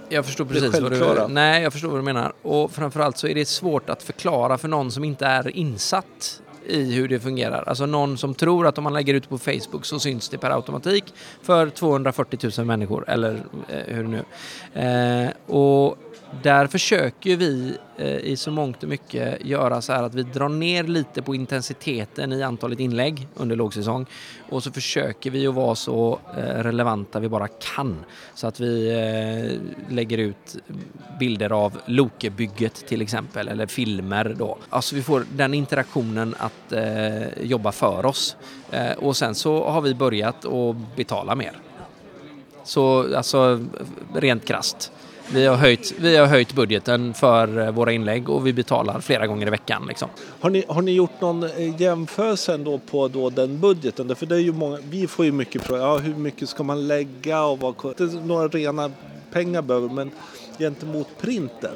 jag 0.10 0.26
förstår 0.26 0.46
precis 0.46 0.80
vad 0.80 0.92
du 0.92 1.34
Nej, 1.34 1.64
jag 1.64 1.74
förstår 1.74 1.90
vad 1.90 2.00
du 2.00 2.04
menar. 2.04 2.34
Och 2.42 2.72
framförallt 2.72 3.18
så 3.18 3.28
är 3.28 3.36
det 3.36 3.46
svårt 3.46 3.90
att 3.90 4.04
förklara 4.04 4.58
för 4.58 4.68
någon 4.68 4.92
som 4.92 5.04
inte 5.04 5.26
är 5.26 5.58
insatt 5.58 6.42
i 6.68 6.94
hur 6.94 7.08
det 7.08 7.20
fungerar. 7.20 7.64
Alltså 7.68 7.86
någon 7.86 8.18
som 8.18 8.34
tror 8.34 8.68
att 8.68 8.78
om 8.78 8.84
man 8.84 8.94
lägger 8.94 9.14
ut 9.14 9.30
på 9.30 9.38
Facebook 9.38 9.86
så 9.86 10.00
syns 10.00 10.30
det 10.30 10.38
per 10.38 10.52
automatik 10.52 11.14
för 11.42 11.70
240 11.70 12.52
000 12.58 12.68
människor 12.68 13.10
eller 13.10 13.44
eh, 13.70 13.96
hur 13.96 14.04
nu. 14.04 14.24
Eh, 14.82 15.56
och 15.56 15.98
där 16.44 16.68
försöker 16.68 17.36
vi 17.36 17.78
eh, 17.98 18.18
i 18.18 18.38
så 18.38 18.52
mångt 18.52 18.84
och 18.84 18.90
mycket 18.90 19.46
göra 19.46 19.82
så 19.82 19.94
här 19.94 20.04
att 20.04 20.14
vi 20.14 20.24
drar 20.24 20.50
ner 20.50 20.84
lite 20.84 21.22
på 21.22 21.36
intensiteten 21.36 22.34
i 22.34 22.44
antalet 22.44 22.80
inlägg 22.80 23.28
under 23.36 23.56
lågsäsong 23.56 24.06
och 24.50 24.64
så 24.64 24.72
försöker 24.72 25.32
vi 25.32 25.48
att 25.48 25.56
vara 25.56 25.76
så 25.76 26.20
eh, 26.38 26.42
relevanta 26.42 27.20
vi 27.20 27.30
bara 27.30 27.48
kan 27.48 28.06
så 28.34 28.48
att 28.48 28.60
vi 28.60 28.90
eh, 28.90 29.94
lägger 29.94 30.18
ut 30.18 30.58
bilder 31.20 31.52
av 31.52 31.78
Lokebygget 31.86 32.88
till 32.88 33.02
exempel 33.02 33.48
eller 33.48 33.68
filmer 33.68 34.36
då. 34.38 34.58
Alltså 34.70 34.96
vi 34.96 35.04
får 35.04 35.26
den 35.34 35.54
interaktionen 35.54 36.36
att 36.38 36.74
jobba 37.42 37.72
för 37.72 38.06
oss 38.06 38.36
och 38.98 39.18
sen 39.18 39.36
så 39.36 39.70
har 39.70 39.82
vi 39.82 39.94
börjat 39.94 40.46
att 40.46 40.96
betala 40.96 41.36
mer. 41.36 41.52
Så 42.64 43.16
alltså 43.16 43.66
rent 44.14 44.46
krast. 44.46 44.92
Vi 45.34 45.46
har, 45.46 45.56
höjt, 45.56 45.94
vi 45.98 46.18
har 46.18 46.26
höjt 46.26 46.54
budgeten 46.54 47.14
för 47.14 47.60
eh, 47.60 47.72
våra 47.72 47.92
inlägg 47.92 48.30
och 48.30 48.48
vi 48.48 48.54
betalar 48.54 49.00
flera 49.00 49.28
gånger 49.28 49.48
i 49.48 49.50
veckan. 49.50 49.86
Liksom. 49.88 50.10
Har, 50.40 50.50
ni, 50.50 50.66
har 50.68 50.82
ni 50.82 50.92
gjort 50.92 51.22
någon 51.22 51.44
eh, 51.44 51.82
jämförelse 51.82 52.54
ändå 52.54 52.78
på 52.78 53.08
då 53.08 53.30
den 53.30 53.60
budgeten? 53.60 54.16
För 54.16 54.26
det 54.26 54.36
är 54.36 54.40
ju 54.40 54.52
många, 54.52 54.78
vi 54.90 55.08
får 55.08 55.26
ju 55.26 55.32
mycket 55.32 55.62
frågor, 55.62 55.84
ja, 55.84 55.98
hur 55.98 56.16
mycket 56.16 56.50
ska 56.50 56.64
man 56.64 56.88
lägga 56.88 57.44
och 57.44 57.60
vad, 57.60 57.76
det 57.98 58.04
är 58.04 58.26
några 58.26 58.48
rena 58.48 58.92
pengar 59.32 59.62
behöver 59.62 59.90
men 59.90 60.12
gentemot 60.60 61.08
printen, 61.22 61.76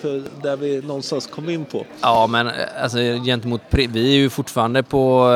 för 0.00 0.22
där 0.42 0.56
vi 0.56 0.82
någonstans 0.82 1.26
kom 1.26 1.48
in 1.48 1.64
på. 1.64 1.86
Ja, 2.00 2.26
men 2.26 2.46
eh, 2.46 2.52
alltså 2.82 2.98
gentemot, 2.98 3.60
vi 3.70 4.14
är 4.14 4.18
ju 4.18 4.30
fortfarande 4.30 4.82
på, 4.82 5.32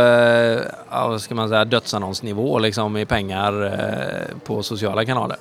ja, 0.90 1.08
vad 1.08 1.20
ska 1.20 1.34
man 1.34 1.48
säga, 1.48 1.64
dödsannonsnivå 1.64 2.58
liksom 2.58 2.96
i 2.96 3.06
pengar 3.06 3.72
på 4.44 4.62
sociala 4.62 5.04
kanaler. 5.04 5.36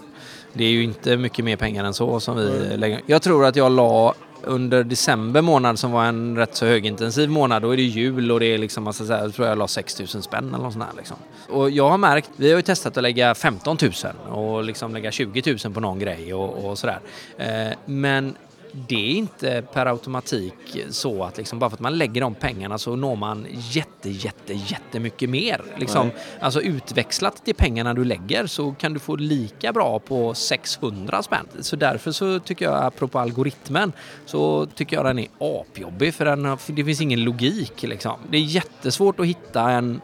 Det 0.53 0.63
är 0.63 0.69
ju 0.69 0.83
inte 0.83 1.17
mycket 1.17 1.45
mer 1.45 1.55
pengar 1.55 1.83
än 1.83 1.93
så 1.93 2.19
som 2.19 2.37
vi 2.37 2.65
mm. 2.65 2.79
lägger. 2.79 3.01
Jag 3.05 3.21
tror 3.21 3.45
att 3.45 3.55
jag 3.55 3.71
la 3.71 4.13
under 4.43 4.83
december 4.83 5.41
månad 5.41 5.79
som 5.79 5.91
var 5.91 6.05
en 6.05 6.37
rätt 6.37 6.55
så 6.55 6.65
högintensiv 6.65 7.29
månad, 7.29 7.61
då 7.61 7.71
är 7.73 7.77
det 7.77 7.83
jul 7.83 8.31
och 8.31 8.39
det 8.39 8.45
är 8.45 8.57
liksom, 8.57 8.87
alltså, 8.87 9.05
så 9.05 9.13
här, 9.13 9.21
jag 9.21 9.33
tror 9.33 9.47
jag 9.47 9.57
la 9.57 9.67
6 9.67 9.99
000 9.99 10.07
spänn 10.07 10.47
eller 10.47 10.63
något 10.63 10.73
sånt 10.73 10.85
här, 10.85 10.93
liksom. 10.97 11.17
Och 11.49 11.69
jag 11.69 11.89
har 11.89 11.97
märkt, 11.97 12.29
vi 12.35 12.49
har 12.49 12.55
ju 12.55 12.61
testat 12.61 12.97
att 12.97 13.03
lägga 13.03 13.35
15 13.35 13.77
000 13.81 13.91
och 14.29 14.63
liksom 14.63 14.93
lägga 14.93 15.11
20 15.11 15.57
000 15.65 15.73
på 15.73 15.79
någon 15.79 15.99
grej 15.99 16.33
och, 16.33 16.65
och 16.65 16.77
sådär. 16.77 16.99
Eh, 17.37 17.77
men 17.85 18.35
det 18.75 18.95
är 18.95 19.15
inte 19.15 19.63
per 19.73 19.85
automatik 19.85 20.77
så 20.89 21.23
att 21.23 21.37
liksom 21.37 21.59
bara 21.59 21.69
för 21.69 21.77
att 21.77 21.81
man 21.81 21.97
lägger 21.97 22.21
de 22.21 22.35
pengarna 22.35 22.77
så 22.77 22.95
når 22.95 23.15
man 23.15 23.47
jätte, 23.49 24.09
jätte, 24.09 24.53
jättemycket 24.53 25.29
mer. 25.29 25.61
Liksom, 25.77 26.11
alltså 26.39 26.61
utväxlat 26.61 27.45
till 27.45 27.55
pengarna 27.55 27.93
du 27.93 28.03
lägger 28.03 28.47
så 28.47 28.71
kan 28.71 28.93
du 28.93 28.99
få 28.99 29.15
lika 29.15 29.73
bra 29.73 29.99
på 29.99 30.33
600 30.33 31.23
spänn. 31.23 31.47
Så 31.59 31.75
därför 31.75 32.11
så 32.11 32.39
tycker 32.39 32.65
jag, 32.65 32.83
apropå 32.83 33.19
algoritmen, 33.19 33.93
så 34.25 34.65
tycker 34.65 34.95
jag 34.95 35.05
den 35.05 35.19
är 35.19 35.27
apjobbig 35.39 36.13
för 36.13 36.25
den, 36.25 36.57
det 36.67 36.83
finns 36.83 37.01
ingen 37.01 37.23
logik. 37.23 37.83
Liksom. 37.83 38.15
Det 38.29 38.37
är 38.37 38.41
jättesvårt 38.41 39.19
att 39.19 39.25
hitta 39.25 39.71
en 39.71 40.01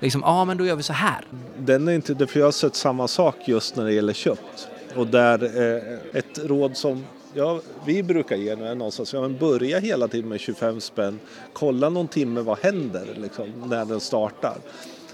liksom, 0.00 0.22
ja 0.24 0.30
ah, 0.30 0.44
men 0.44 0.56
då 0.56 0.66
gör 0.66 0.76
vi 0.76 0.82
så 0.82 0.92
här. 0.92 1.24
Den 1.58 1.88
är 1.88 1.92
inte, 1.92 2.26
för 2.26 2.38
jag 2.38 2.46
har 2.46 2.52
sett 2.52 2.74
samma 2.74 3.08
sak 3.08 3.36
just 3.46 3.76
när 3.76 3.84
det 3.84 3.92
gäller 3.92 4.12
kött. 4.12 4.68
Och 4.96 5.06
där 5.06 5.42
eh, 5.42 6.18
ett 6.18 6.38
råd 6.44 6.76
som 6.76 7.04
ja, 7.34 7.60
vi 7.84 8.02
brukar 8.02 8.36
ge 8.36 8.56
nu 8.56 8.74
någonstans, 8.74 9.12
ja, 9.14 9.20
men 9.20 9.38
börja 9.38 9.78
hela 9.78 10.08
tiden 10.08 10.28
med 10.28 10.40
25 10.40 10.80
spänn, 10.80 11.20
kolla 11.52 11.88
någon 11.88 12.08
timme 12.08 12.40
vad 12.40 12.58
händer 12.58 13.06
liksom, 13.16 13.46
när 13.66 13.84
den 13.84 14.00
startar. 14.00 14.56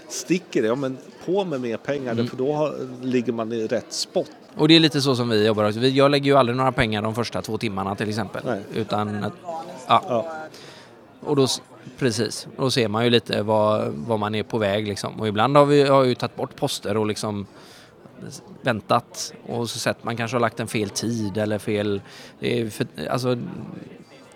Sticker 0.09 0.61
det, 0.61 0.67
ja 0.67 0.75
men 0.75 0.97
på 1.25 1.45
med 1.45 1.61
mer 1.61 1.77
pengar 1.77 2.11
mm. 2.11 2.27
för 2.27 2.37
då 2.37 2.53
har, 2.53 2.75
ligger 3.01 3.33
man 3.33 3.51
i 3.51 3.67
rätt 3.67 3.93
spot. 3.93 4.31
Och 4.55 4.67
det 4.67 4.75
är 4.75 4.79
lite 4.79 5.01
så 5.01 5.15
som 5.15 5.29
vi 5.29 5.45
jobbar. 5.45 5.85
Jag 5.85 6.11
lägger 6.11 6.25
ju 6.25 6.37
aldrig 6.37 6.57
några 6.57 6.71
pengar 6.71 7.01
de 7.01 7.15
första 7.15 7.41
två 7.41 7.57
timmarna 7.57 7.95
till 7.95 8.09
exempel. 8.09 8.41
Nej. 8.45 8.61
Utan, 8.73 9.31
ja. 9.87 10.03
ja. 10.07 10.25
Och 11.19 11.35
då, 11.35 11.47
precis, 11.97 12.47
då 12.57 12.71
ser 12.71 12.87
man 12.87 13.03
ju 13.03 13.09
lite 13.09 13.41
vad, 13.41 13.87
vad 13.93 14.19
man 14.19 14.35
är 14.35 14.43
på 14.43 14.57
väg 14.57 14.87
liksom. 14.87 15.19
Och 15.19 15.27
ibland 15.27 15.57
har 15.57 15.65
vi 15.65 15.83
har 15.83 16.03
ju 16.03 16.15
tagit 16.15 16.35
bort 16.35 16.55
poster 16.55 16.97
och 16.97 17.05
liksom 17.05 17.47
väntat 18.61 19.33
och 19.47 19.69
så 19.69 19.79
sett 19.79 20.03
man 20.03 20.17
kanske 20.17 20.35
har 20.35 20.41
lagt 20.41 20.59
en 20.59 20.67
fel 20.67 20.89
tid 20.89 21.37
eller 21.37 21.59
fel... 21.59 22.01
För, 22.71 23.07
alltså, 23.09 23.37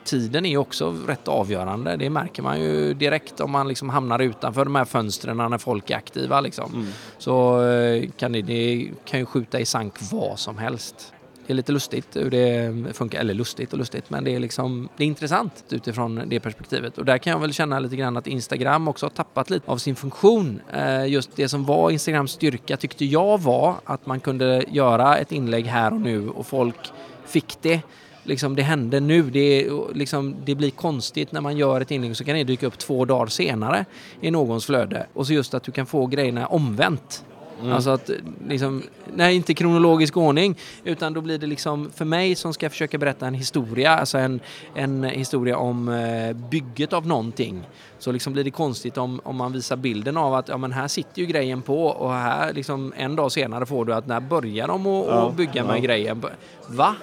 tiden 0.04 0.46
är 0.46 0.58
också 0.58 0.96
rätt 1.08 1.28
avgörande. 1.28 1.96
Det 1.96 2.10
märker 2.10 2.43
man 2.43 2.62
ju 2.62 2.93
direkt 2.93 3.39
om 3.39 3.52
man 3.52 3.67
liksom 3.67 3.89
hamnar 3.89 4.19
utanför 4.19 4.65
de 4.65 4.76
här 4.76 4.86
fönstren 4.86 5.38
när 5.38 5.58
folk 5.58 5.89
är 5.89 5.96
aktiva. 5.96 6.41
Liksom. 6.41 6.74
Mm. 6.74 6.88
Så 7.17 7.65
eh, 7.65 8.10
kan 8.17 8.32
det, 8.32 8.41
det 8.41 8.89
kan 9.06 9.19
ju 9.19 9.26
skjuta 9.26 9.60
i 9.60 9.65
sank 9.65 9.93
vad 10.12 10.39
som 10.39 10.58
helst 10.58 11.13
det 11.48 11.54
är 11.54 11.56
lite 11.56 11.72
lustigt 11.72 12.16
hur 12.16 12.30
det 12.30 12.74
funkar. 12.94 13.20
Eller 13.20 13.34
lustigt 13.34 13.74
och 13.74 13.80
lustigt, 13.80 14.10
men 14.10 14.24
det 14.24 14.36
är, 14.36 14.40
liksom, 14.40 14.90
det 14.98 15.04
är 15.04 15.08
intressant 15.08 15.64
utifrån 15.70 16.22
det 16.26 16.40
perspektivet. 16.40 16.98
Och 16.98 17.06
där 17.06 17.18
kan 17.18 17.32
jag 17.32 17.40
väl 17.40 17.54
känna 17.54 17.80
lite 17.80 17.96
grann 17.96 18.18
att 18.18 18.28
Instagram 18.28 18.88
också 18.88 19.06
har 19.06 19.12
tappat 19.12 19.50
lite 19.50 19.72
av 19.72 19.78
sin 19.78 19.96
funktion. 19.96 20.62
Eh, 20.74 21.06
just 21.06 21.36
det 21.36 21.50
som 21.50 21.66
var 21.66 21.92
Instagrams 21.92 22.32
styrka 22.32 22.78
tyckte 22.78 23.06
jag 23.06 23.42
var 23.42 23.76
att 23.84 24.06
man 24.06 24.20
kunde 24.20 24.64
göra 24.68 25.18
ett 25.18 25.32
inlägg 25.32 25.66
här 25.66 25.94
och 25.94 26.02
nu 26.02 26.30
och 26.30 26.48
folk 26.48 26.92
fick 27.26 27.58
det 27.62 27.82
liksom, 28.24 28.56
det 28.56 28.62
hände 28.62 29.00
nu. 29.00 29.22
Det, 29.22 29.70
liksom, 29.94 30.36
det 30.46 30.56
blir 30.56 30.70
konstigt 30.70 31.32
när 31.32 31.42
man 31.42 31.58
gör 31.58 31.82
ett 31.82 31.92
inlägg 31.92 32.18
så 32.18 32.24
kan 32.24 32.36
det 32.36 32.44
dyka 32.44 32.68
upp 32.68 32.78
två 32.78 33.06
dagar 33.06 33.28
senare 33.28 33.86
i 34.22 34.32
någons 34.32 34.66
flöde. 34.66 35.08
Och 35.14 35.28
så 35.28 35.34
just 35.34 35.54
att 35.54 35.64
du 35.64 35.72
kan 35.72 35.86
få 35.86 36.06
grejerna 36.06 36.48
omvänt. 36.48 37.26
Mm. 37.62 37.74
Alltså 37.74 37.89
att 37.89 38.10
liksom, 38.48 38.84
nej 39.13 39.36
inte 39.36 39.54
kronologisk 39.54 40.18
ordning 40.18 40.58
utan 40.84 41.13
då 41.13 41.22
blir 41.22 41.38
det 41.38 41.48
liksom 41.48 41.92
för 41.96 42.06
mig 42.06 42.36
som 42.36 42.54
ska 42.54 42.70
försöka 42.70 42.98
berätta 42.98 43.28
en 43.28 43.34
historia, 43.34 43.92
alltså 43.92 44.18
en, 44.18 44.39
en 44.76 45.04
historia 45.04 45.58
om 45.58 45.89
eh, 45.89 46.34
bygget 46.34 46.94
av 46.94 47.08
någonting. 47.08 47.62
Så 48.00 48.12
liksom 48.12 48.34
blir 48.34 48.44
det 48.44 48.52
konstigt 48.52 48.98
om, 48.98 49.22
om 49.24 49.36
man 49.36 49.52
visar 49.54 49.76
bilden 49.76 50.18
av 50.18 50.34
att 50.34 50.48
ja 50.48 50.58
men 50.58 50.72
här 50.72 50.88
sitter 50.88 51.20
ju 51.20 51.26
grejen 51.26 51.62
på 51.62 51.86
och 51.86 52.13
här 52.13 52.54
liksom 52.54 52.94
en 52.98 53.16
dag 53.16 53.32
senare 53.32 53.66
får 53.66 53.86
du 53.86 53.94
att 53.94 54.08
när 54.08 54.20
börjar 54.20 54.68
de 54.68 54.88
att 54.88 55.08
ja, 55.08 55.34
bygga 55.38 55.63
med 55.63 55.78
ja. 55.78 55.82
grejen? 55.82 56.24
Va? 56.68 56.96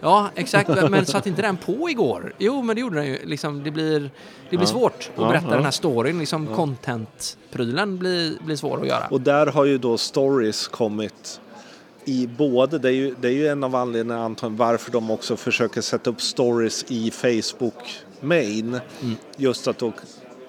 Ja, 0.00 0.30
exakt. 0.34 0.90
Men 0.90 1.06
satt 1.06 1.26
inte 1.26 1.42
den 1.42 1.56
på 1.56 1.90
igår? 1.90 2.34
Jo, 2.38 2.62
men 2.62 2.76
det 2.76 2.80
gjorde 2.80 2.96
den 2.96 3.06
ju. 3.06 3.18
Liksom, 3.24 3.62
det 3.64 3.70
blir, 3.70 4.00
det 4.50 4.56
blir 4.56 4.60
ja. 4.60 4.66
svårt 4.66 5.10
att 5.16 5.28
berätta 5.28 5.46
ja, 5.48 5.54
den 5.54 5.64
här 5.64 5.70
storyn. 5.70 6.18
Liksom, 6.18 6.46
Content-prylen 6.46 7.98
blir, 7.98 8.44
blir 8.44 8.56
svår 8.56 8.80
att 8.80 8.86
göra. 8.86 9.06
Och 9.10 9.20
där 9.20 9.46
har 9.46 9.64
ju 9.64 9.78
då 9.78 9.98
stories 9.98 10.68
kommit 10.68 11.40
i 12.04 12.26
både, 12.26 12.78
det 12.78 12.88
är 12.88 12.92
ju, 12.92 13.14
det 13.20 13.28
är 13.28 13.32
ju 13.32 13.48
en 13.48 13.64
av 13.64 13.76
anledningarna 13.76 14.24
antagligen 14.24 14.56
varför 14.56 14.92
de 14.92 15.10
också 15.10 15.36
försöker 15.36 15.80
sätta 15.80 16.10
upp 16.10 16.20
stories 16.20 16.84
i 16.88 17.10
Facebook 17.10 18.02
main. 18.20 18.80
Mm. 19.02 19.16
Just 19.36 19.68
att 19.68 19.78
då, 19.78 19.92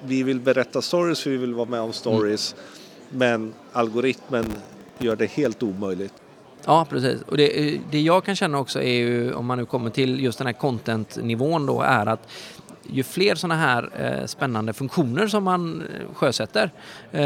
vi 0.04 0.24
vill 0.24 0.40
berätta 0.40 0.82
stories, 0.82 1.28
vi 1.28 1.38
vill 1.38 1.54
vara 1.54 1.70
med 1.70 1.82
om 1.82 1.94
stories. 1.94 2.54
Mm. 2.54 3.18
Men 3.20 3.54
algoritmen 3.74 4.54
gör 4.98 5.16
det 5.16 5.26
helt 5.26 5.64
omöjligt. 5.64 6.14
Ja, 6.66 6.86
precis. 6.90 7.22
Och 7.22 7.38
det, 7.38 7.80
det 7.92 8.02
jag 8.02 8.24
kan 8.24 8.36
känna 8.36 8.58
också 8.60 8.82
är 8.82 8.94
ju, 8.94 9.34
om 9.34 9.46
man 9.46 9.58
nu 9.58 9.66
kommer 9.66 9.90
till 9.90 10.20
just 10.24 10.38
den 10.38 10.48
här 10.48 10.54
content-nivån 10.54 11.66
då, 11.66 11.82
är 11.82 12.06
att 12.06 12.28
ju 12.92 13.04
fler 13.04 13.36
sådana 13.36 13.56
här 13.56 13.90
eh, 14.00 14.26
spännande 14.26 14.74
funktioner 14.74 15.28
som 15.28 15.44
man 15.44 15.82
eh, 15.82 16.16
sjösätter. 16.16 16.72
Eh, 17.12 17.24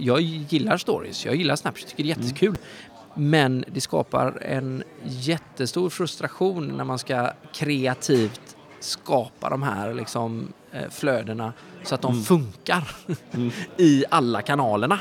jag 0.00 0.20
gillar 0.20 0.76
stories, 0.76 1.24
jag 1.26 1.36
gillar 1.36 1.56
Snapchat, 1.56 1.88
tycker 1.88 2.02
det 2.02 2.12
är 2.12 2.16
jättekul. 2.16 2.48
Mm. 2.48 3.30
Men 3.30 3.64
det 3.68 3.80
skapar 3.80 4.42
en 4.42 4.82
jättestor 5.04 5.90
frustration 5.90 6.68
när 6.76 6.84
man 6.84 6.98
ska 6.98 7.30
kreativt 7.54 8.56
skapa 8.80 9.50
de 9.50 9.62
här 9.62 9.94
liksom, 9.94 10.52
eh, 10.72 10.90
flödena 10.90 11.52
så 11.84 11.94
att 11.94 12.02
de 12.02 12.12
mm. 12.12 12.24
funkar 12.24 12.90
mm. 13.34 13.50
i 13.76 14.04
alla 14.10 14.42
kanalerna. 14.42 15.00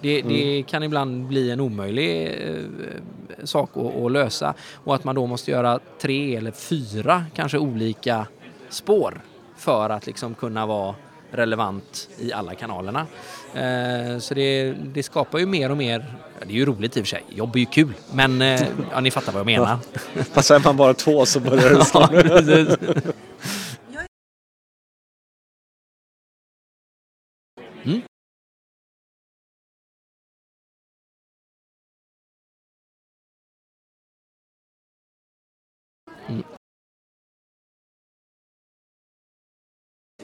Det, 0.00 0.20
mm. 0.20 0.32
det, 0.32 0.62
kan 0.62 0.82
ibland 0.82 1.26
bli 1.26 1.50
en 1.50 1.60
omöjlig 1.60 2.26
eh, 2.26 3.44
sak 3.44 3.70
att, 3.76 3.96
att, 3.96 4.12
lösa 4.12 4.54
och 4.84 4.94
att 4.94 5.04
man 5.04 5.14
då 5.14 5.26
måste 5.26 5.50
göra 5.50 5.80
tre 6.00 6.36
eller 6.36 6.50
fyra 6.50 7.24
kanske 7.34 7.58
olika 7.58 8.26
spår 8.68 9.20
för 9.56 9.90
att 9.90 10.06
liksom 10.06 10.34
kunna 10.34 10.66
vara 10.66 10.94
relevant 11.30 12.08
i 12.18 12.32
alla 12.32 12.54
kanalerna. 12.54 13.06
Eh, 13.54 14.18
så 14.18 14.34
det, 14.34 14.72
det, 14.72 15.02
skapar 15.02 15.38
ju 15.38 15.46
mer 15.46 15.70
och 15.70 15.76
mer, 15.76 16.14
det 16.40 16.52
är 16.52 16.56
ju 16.56 16.66
roligt 16.66 16.96
i 16.96 17.00
och 17.00 17.04
för 17.04 17.08
sig, 17.08 17.24
jobb 17.28 17.54
är 17.54 17.60
ju 17.60 17.66
kul, 17.66 17.92
men 18.12 18.42
eh, 18.42 18.60
ja, 18.92 19.00
ni 19.00 19.10
fattar 19.10 19.32
vad 19.32 19.40
jag 19.40 19.46
menar. 19.46 19.78
Fast 20.32 20.50
är 20.50 20.60
man 20.64 20.76
bara 20.76 20.94
två 20.94 21.26
så 21.26 21.40
börjar 21.40 21.70
det 21.70 21.84
snart. 21.84 22.12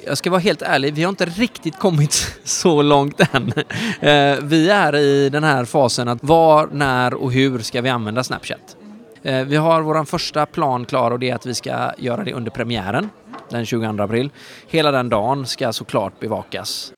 Jag 0.06 0.18
ska 0.18 0.30
vara 0.30 0.40
helt 0.40 0.62
ärlig, 0.62 0.94
vi 0.94 1.02
har 1.02 1.08
inte 1.08 1.26
riktigt 1.26 1.78
kommit 1.78 2.12
så 2.44 2.82
långt 2.82 3.20
än. 3.34 3.52
Eh, 4.00 4.38
vi 4.42 4.70
är 4.70 4.96
i 4.96 5.28
den 5.28 5.44
här 5.44 5.64
fasen 5.64 6.08
att 6.08 6.24
var, 6.24 6.68
när 6.72 7.14
och 7.14 7.32
hur 7.32 7.58
ska 7.58 7.80
vi 7.80 7.88
använda 7.88 8.24
Snapchat? 8.24 8.76
Eh, 9.22 9.44
vi 9.44 9.56
har 9.56 9.82
vår 9.82 10.04
första 10.04 10.46
plan 10.46 10.84
klar 10.84 11.10
och 11.10 11.18
det 11.18 11.30
är 11.30 11.34
att 11.34 11.46
vi 11.46 11.54
ska 11.54 11.92
göra 11.98 12.24
det 12.24 12.32
under 12.32 12.50
premiären 12.50 13.10
den 13.48 13.66
22 13.66 14.02
april. 14.02 14.30
Hela 14.66 14.90
den 14.90 15.08
dagen 15.08 15.46
ska 15.46 15.72
såklart 15.72 16.20
bevakas. 16.20 16.92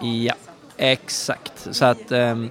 Ja, 0.00 0.34
exakt. 0.76 1.68
Så 1.70 1.84
att 1.84 2.12
ehm, 2.12 2.50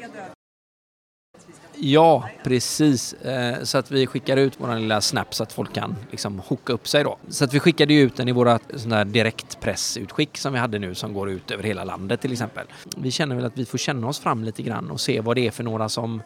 Ja, 1.78 2.30
precis. 2.44 3.14
Eh, 3.14 3.64
så 3.64 3.78
att 3.78 3.92
vi 3.92 4.08
skickar 4.08 4.38
ut 4.38 4.54
vår 4.58 4.80
lilla 4.80 5.02
snap 5.02 5.36
så 5.36 5.44
att 5.44 5.54
folk 5.54 5.74
kan 5.74 5.96
liksom 6.12 6.40
hooka 6.40 6.74
upp 6.74 6.88
sig 6.88 7.04
då. 7.04 7.18
Så 7.30 7.44
att 7.44 7.54
vi 7.54 7.60
skickade 7.60 7.94
ut 7.94 8.16
den 8.16 8.28
i 8.28 8.32
våra 8.32 8.60
direktpressutskick 9.06 10.38
som 10.38 10.54
vi 10.54 10.60
hade 10.60 10.80
nu 10.80 10.96
som 10.96 11.14
går 11.14 11.30
ut 11.30 11.52
över 11.52 11.64
hela 11.64 11.84
landet 11.84 12.22
till 12.22 12.32
exempel. 12.32 12.68
Vi 12.98 13.12
känner 13.12 13.36
väl 13.36 13.46
att 13.46 13.58
vi 13.58 13.66
får 13.66 13.78
känna 13.78 14.08
oss 14.08 14.20
fram 14.20 14.44
lite 14.44 14.64
grann 14.64 14.92
och 14.92 15.02
se 15.02 15.22
vad 15.22 15.36
det 15.36 15.48
är 15.48 15.52
för 15.52 15.64
några 15.64 15.90
som 15.90 16.22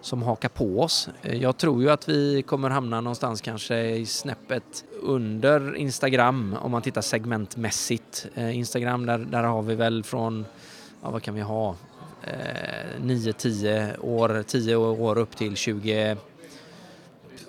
som 0.00 0.22
hakar 0.22 0.48
på 0.48 0.80
oss. 0.80 1.08
Eh, 1.22 1.36
jag 1.36 1.56
tror 1.56 1.82
ju 1.82 1.90
att 1.90 2.08
vi 2.08 2.42
kommer 2.42 2.70
hamna 2.70 3.00
någonstans 3.00 3.40
kanske 3.40 3.80
i 3.80 4.06
snäppet 4.06 4.84
under 5.02 5.76
Instagram 5.76 6.56
om 6.62 6.70
man 6.70 6.82
tittar 6.82 7.00
segmentmässigt. 7.00 8.26
Eh, 8.34 8.58
Instagram 8.58 9.06
där, 9.06 9.18
där 9.18 9.42
har 9.42 9.62
vi 9.62 9.74
väl 9.74 10.02
från, 10.02 10.46
ja, 11.02 11.10
vad 11.10 11.22
kan 11.22 11.34
vi 11.34 11.40
ha, 11.40 11.76
9-10 12.22 14.00
år, 14.00 14.44
10 14.46 14.76
år 14.76 15.18
upp 15.18 15.36
till 15.36 15.56
20 15.56 16.16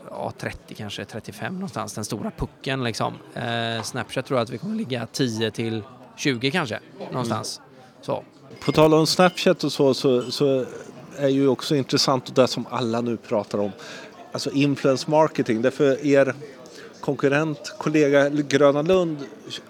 ja, 0.10 0.34
30 0.38 0.76
kanske, 0.76 1.06
35 1.06 1.54
någonstans, 1.54 1.94
den 1.94 2.06
stora 2.06 2.32
pucken 2.32 2.84
liksom. 2.84 3.14
Eh, 3.34 3.84
Snapchat 3.84 4.26
tror 4.26 4.40
jag 4.40 4.44
att 4.44 4.50
vi 4.50 4.58
kommer 4.58 4.76
ligga 4.76 5.08
10 5.12 5.52
till 5.52 5.84
20 6.16 6.52
kanske, 6.52 6.80
någonstans. 7.12 7.58
Mm. 7.58 7.70
Så. 8.02 8.24
På 8.60 8.72
tal 8.72 8.94
om 8.94 9.08
Snapchat 9.08 9.64
och 9.64 9.72
så, 9.72 9.94
så, 9.94 10.32
så 10.32 10.66
är 11.18 11.28
ju 11.28 11.48
också 11.48 11.76
intressant 11.76 12.36
det 12.36 12.48
som 12.48 12.66
alla 12.70 13.02
nu 13.02 13.18
pratar 13.18 13.58
om. 13.58 13.72
Alltså 14.32 14.52
influence 14.52 15.12
marketing. 15.12 15.62
Därför 15.62 16.06
er 16.06 16.36
konkurrent, 17.02 17.74
kollega 17.78 18.30
Gröna 18.30 18.82
Lund 18.82 19.18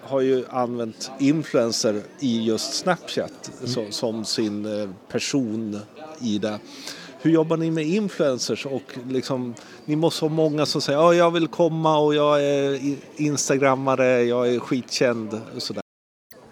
har 0.02 0.20
ju 0.20 0.44
använt 0.50 1.10
influencer 1.18 2.02
i 2.20 2.44
just 2.44 2.74
Snapchat 2.74 3.50
mm. 3.58 3.72
så, 3.72 3.86
som 3.90 4.24
sin 4.24 4.80
eh, 4.80 4.88
person 5.08 5.80
i 6.20 6.38
det. 6.38 6.58
Hur 7.20 7.30
jobbar 7.30 7.56
ni 7.56 7.70
med 7.70 7.86
influencers? 7.86 8.66
Och 8.66 8.98
liksom, 9.08 9.54
ni 9.84 9.96
måste 9.96 10.24
ha 10.24 10.30
många 10.30 10.66
som 10.66 10.80
säger 10.80 10.98
att 10.98 11.04
ja, 11.04 11.14
jag 11.14 11.30
vill 11.30 11.48
komma 11.48 11.98
och 11.98 12.14
jag 12.14 12.44
är 12.44 12.80
instagrammare, 13.16 14.22
jag 14.22 14.54
är 14.54 14.58
skitkänd. 14.58 15.40
Och 15.56 15.62
sådär. 15.62 15.82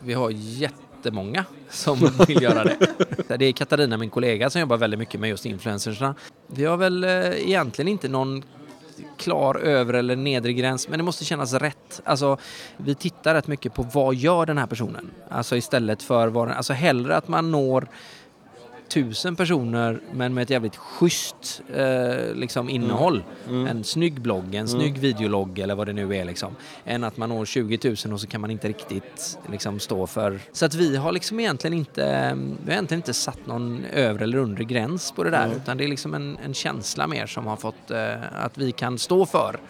Vi 0.00 0.12
har 0.12 0.30
jättemånga 0.30 1.44
som 1.70 1.98
vill 2.28 2.42
göra 2.42 2.64
det. 2.64 3.36
Det 3.36 3.44
är 3.44 3.52
Katarina, 3.52 3.96
min 3.96 4.10
kollega, 4.10 4.50
som 4.50 4.60
jobbar 4.60 4.76
väldigt 4.76 4.98
mycket 4.98 5.20
med 5.20 5.30
just 5.30 5.46
influencersna. 5.46 6.14
Vi 6.46 6.64
har 6.64 6.76
väl 6.76 7.04
eh, 7.04 7.48
egentligen 7.48 7.88
inte 7.88 8.08
någon 8.08 8.42
klar 9.16 9.54
övre 9.54 9.98
eller 9.98 10.16
nedre 10.16 10.52
gräns, 10.52 10.88
men 10.88 10.98
det 10.98 11.04
måste 11.04 11.24
kännas 11.24 11.52
rätt. 11.52 12.00
Alltså, 12.04 12.38
vi 12.76 12.94
tittar 12.94 13.34
rätt 13.34 13.46
mycket 13.46 13.74
på 13.74 13.82
vad 13.82 14.14
gör 14.14 14.46
den 14.46 14.58
här 14.58 14.66
personen? 14.66 15.10
Alltså 15.28 15.56
istället 15.56 16.02
för 16.02 16.28
vad, 16.28 16.48
den... 16.48 16.56
alltså 16.56 16.72
hellre 16.72 17.16
att 17.16 17.28
man 17.28 17.50
når 17.50 17.88
tusen 18.90 19.36
personer 19.36 20.00
men 20.12 20.34
med 20.34 20.42
ett 20.42 20.50
jävligt 20.50 20.76
schysst 20.76 21.62
eh, 21.74 22.34
liksom 22.34 22.68
innehåll. 22.68 23.24
Mm. 23.44 23.56
Mm. 23.56 23.66
En 23.66 23.84
snygg 23.84 24.20
blogg, 24.20 24.44
en 24.44 24.54
mm. 24.54 24.68
snygg 24.68 24.98
videologg 24.98 25.58
eller 25.58 25.74
vad 25.74 25.86
det 25.86 25.92
nu 25.92 26.16
är 26.16 26.24
liksom. 26.24 26.56
Än 26.84 27.04
att 27.04 27.16
man 27.16 27.28
når 27.28 27.44
20 27.44 27.78
000 28.04 28.12
och 28.12 28.20
så 28.20 28.26
kan 28.26 28.40
man 28.40 28.50
inte 28.50 28.68
riktigt 28.68 29.38
liksom 29.50 29.80
stå 29.80 30.06
för... 30.06 30.40
Så 30.52 30.66
att 30.66 30.74
vi 30.74 30.96
har 30.96 31.12
liksom 31.12 31.40
egentligen 31.40 31.74
inte, 31.74 32.02
vi 32.34 32.66
har 32.66 32.72
egentligen 32.72 32.98
inte 32.98 33.14
satt 33.14 33.46
någon 33.46 33.84
övre 33.92 34.24
eller 34.24 34.38
undre 34.38 34.64
gräns 34.64 35.12
på 35.12 35.24
det 35.24 35.30
där 35.30 35.52
utan 35.56 35.76
det 35.76 35.84
är 35.84 35.88
liksom 35.88 36.14
en, 36.14 36.38
en 36.44 36.54
känsla 36.54 37.06
mer 37.06 37.26
som 37.26 37.46
har 37.46 37.56
fått 37.56 37.90
eh, 37.90 38.44
att 38.44 38.58
vi 38.58 38.72
kan 38.72 38.98
stå 38.98 39.26
för 39.26 39.60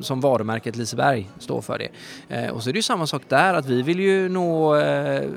som 0.00 0.20
varumärket 0.20 0.76
Liseberg 0.76 1.30
står 1.38 1.60
för 1.60 1.78
det. 1.78 1.88
Eh, 2.36 2.50
och 2.50 2.62
så 2.62 2.68
är 2.68 2.72
det 2.72 2.78
ju 2.78 2.82
samma 2.82 3.06
sak 3.06 3.22
där 3.28 3.54
att 3.54 3.66
vi 3.66 3.82
vill 3.82 4.00
ju 4.00 4.28
nå 4.28 4.76
eh, 4.76 5.28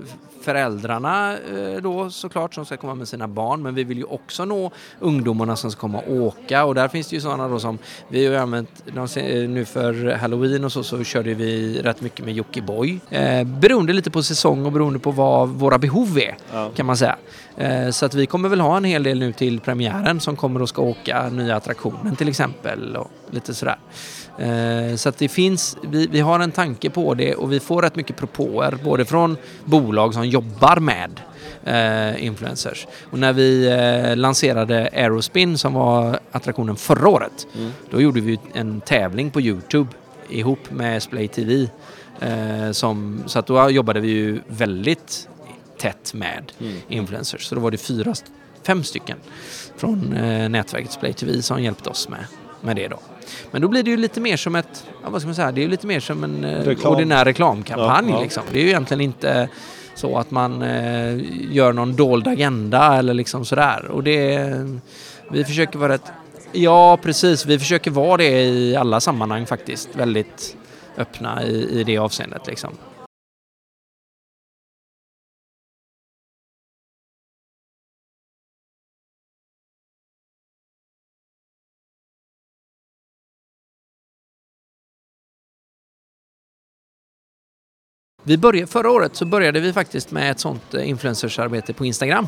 föräldrarna 0.47 1.33
eh, 1.33 1.81
då 1.81 2.09
såklart 2.09 2.53
som 2.53 2.65
ska 2.65 2.77
komma 2.77 2.95
med 2.95 3.07
sina 3.07 3.27
barn 3.27 3.61
men 3.61 3.75
vi 3.75 3.83
vill 3.83 3.97
ju 3.97 4.03
också 4.03 4.45
nå 4.45 4.71
ungdomarna 4.99 5.55
som 5.55 5.71
ska 5.71 5.81
komma 5.81 5.99
och 5.99 6.15
åka 6.15 6.65
och 6.65 6.75
där 6.75 6.87
finns 6.87 7.07
det 7.07 7.15
ju 7.15 7.21
sådana 7.21 7.47
då 7.47 7.59
som 7.59 7.77
vi 8.07 8.25
har 8.25 8.33
ju 8.33 8.39
använt 8.39 8.83
nu 9.47 9.65
för 9.65 10.15
halloween 10.15 10.63
och 10.63 10.71
så 10.71 10.83
så 10.83 11.03
körde 11.03 11.33
vi 11.33 11.81
rätt 11.81 12.01
mycket 12.01 12.25
med 12.25 12.33
Jockiboi. 12.33 12.99
Eh, 13.09 13.43
beroende 13.43 13.93
lite 13.93 14.11
på 14.11 14.23
säsong 14.23 14.65
och 14.65 14.71
beroende 14.71 14.99
på 14.99 15.11
vad 15.11 15.49
våra 15.49 15.77
behov 15.77 16.17
är 16.17 16.37
ja. 16.53 16.69
kan 16.75 16.85
man 16.85 16.97
säga. 16.97 17.17
Eh, 17.57 17.89
så 17.89 18.05
att 18.05 18.13
vi 18.13 18.25
kommer 18.25 18.49
väl 18.49 18.61
ha 18.61 18.77
en 18.77 18.83
hel 18.83 19.03
del 19.03 19.19
nu 19.19 19.33
till 19.33 19.59
premiären 19.59 20.19
som 20.19 20.35
kommer 20.35 20.61
och 20.61 20.69
ska 20.69 20.81
åka 20.81 21.29
nya 21.29 21.55
attraktionen 21.55 22.15
till 22.15 22.29
exempel 22.29 22.95
och 22.95 23.11
lite 23.31 23.53
sådär. 23.53 23.77
Eh, 24.37 24.95
så 24.95 25.09
att 25.09 25.17
det 25.17 25.27
finns, 25.27 25.77
vi, 25.81 26.07
vi 26.07 26.19
har 26.19 26.39
en 26.39 26.51
tanke 26.51 26.89
på 26.89 27.13
det 27.13 27.35
och 27.35 27.51
vi 27.51 27.59
får 27.59 27.81
rätt 27.81 27.95
mycket 27.95 28.17
propåer 28.17 28.77
både 28.83 29.05
från 29.05 29.37
bolag 29.65 30.13
som 30.13 30.27
jobbar 30.27 30.79
med 30.79 31.21
eh, 31.63 32.25
influencers. 32.25 32.87
Och 33.11 33.19
när 33.19 33.33
vi 33.33 33.67
eh, 33.67 34.15
lanserade 34.15 34.89
Aerospin 34.93 35.57
som 35.57 35.73
var 35.73 36.19
attraktionen 36.31 36.75
förra 36.75 37.09
året, 37.09 37.47
mm. 37.55 37.71
då 37.89 38.01
gjorde 38.01 38.21
vi 38.21 38.39
en 38.53 38.81
tävling 38.81 39.31
på 39.31 39.41
Youtube 39.41 39.89
ihop 40.29 40.71
med 40.71 41.03
Splay 41.03 41.27
TV. 41.27 41.69
Eh, 42.19 42.71
som, 42.71 43.23
så 43.25 43.39
att 43.39 43.47
då 43.47 43.69
jobbade 43.69 43.99
vi 43.99 44.07
ju 44.07 44.39
väldigt 44.47 45.29
tätt 45.77 46.13
med 46.13 46.51
mm. 46.59 46.73
influencers. 46.87 47.45
Så 47.45 47.55
då 47.55 47.61
var 47.61 47.71
det 47.71 47.77
fyra, 47.77 48.13
fem 48.63 48.83
stycken 48.83 49.17
från 49.77 50.13
eh, 50.13 50.49
nätverket 50.49 50.91
Splay 50.91 51.13
TV 51.13 51.41
som 51.41 51.63
hjälpte 51.63 51.89
oss 51.89 52.09
med, 52.09 52.25
med 52.61 52.75
det 52.75 52.87
då. 52.87 52.99
Men 53.51 53.61
då 53.61 53.67
blir 53.67 53.83
det 53.83 53.91
ju 53.91 53.97
lite 53.97 54.21
mer 54.21 54.37
som 54.37 54.55
ett, 54.55 54.85
ja, 55.03 55.09
vad 55.09 55.21
ska 55.21 55.27
man 55.27 55.35
säga, 55.35 55.51
det 55.51 55.61
är 55.61 55.63
ju 55.63 55.69
lite 55.69 55.87
mer 55.87 55.99
som 55.99 56.23
en 56.23 56.43
eh, 56.43 56.63
Reklam. 56.63 56.93
ordinär 56.93 57.25
reklamkampanj. 57.25 58.09
Ja, 58.09 58.15
ja. 58.15 58.21
Liksom. 58.21 58.43
Det 58.51 58.59
är 58.59 58.63
ju 58.63 58.69
egentligen 58.69 59.01
inte 59.01 59.49
så 59.95 60.17
att 60.17 60.31
man 60.31 60.61
eh, 60.61 61.17
gör 61.51 61.73
någon 61.73 61.95
dold 61.95 62.27
agenda 62.27 62.95
eller 62.97 63.13
liksom 63.13 63.45
sådär. 63.45 63.85
Och 63.91 64.03
det, 64.03 64.53
vi 65.31 65.43
försöker 65.43 65.79
vara 65.79 65.93
rätt, 65.93 66.11
ja 66.51 66.97
precis, 66.97 67.45
vi 67.45 67.59
försöker 67.59 67.91
vara 67.91 68.17
det 68.17 68.43
i 68.43 68.75
alla 68.75 68.99
sammanhang 68.99 69.45
faktiskt. 69.45 69.89
Väldigt 69.93 70.57
öppna 70.97 71.43
i, 71.43 71.79
i 71.79 71.83
det 71.83 71.97
avseendet 71.97 72.47
liksom. 72.47 72.73
Vi 88.27 88.37
började, 88.37 88.67
förra 88.67 88.91
året 88.91 89.15
så 89.15 89.25
började 89.25 89.59
vi 89.59 89.73
faktiskt 89.73 90.11
med 90.11 90.31
ett 90.31 90.39
sånt 90.39 90.73
eh, 90.73 90.89
influencersarbete 90.89 91.73
på 91.73 91.85
Instagram. 91.85 92.27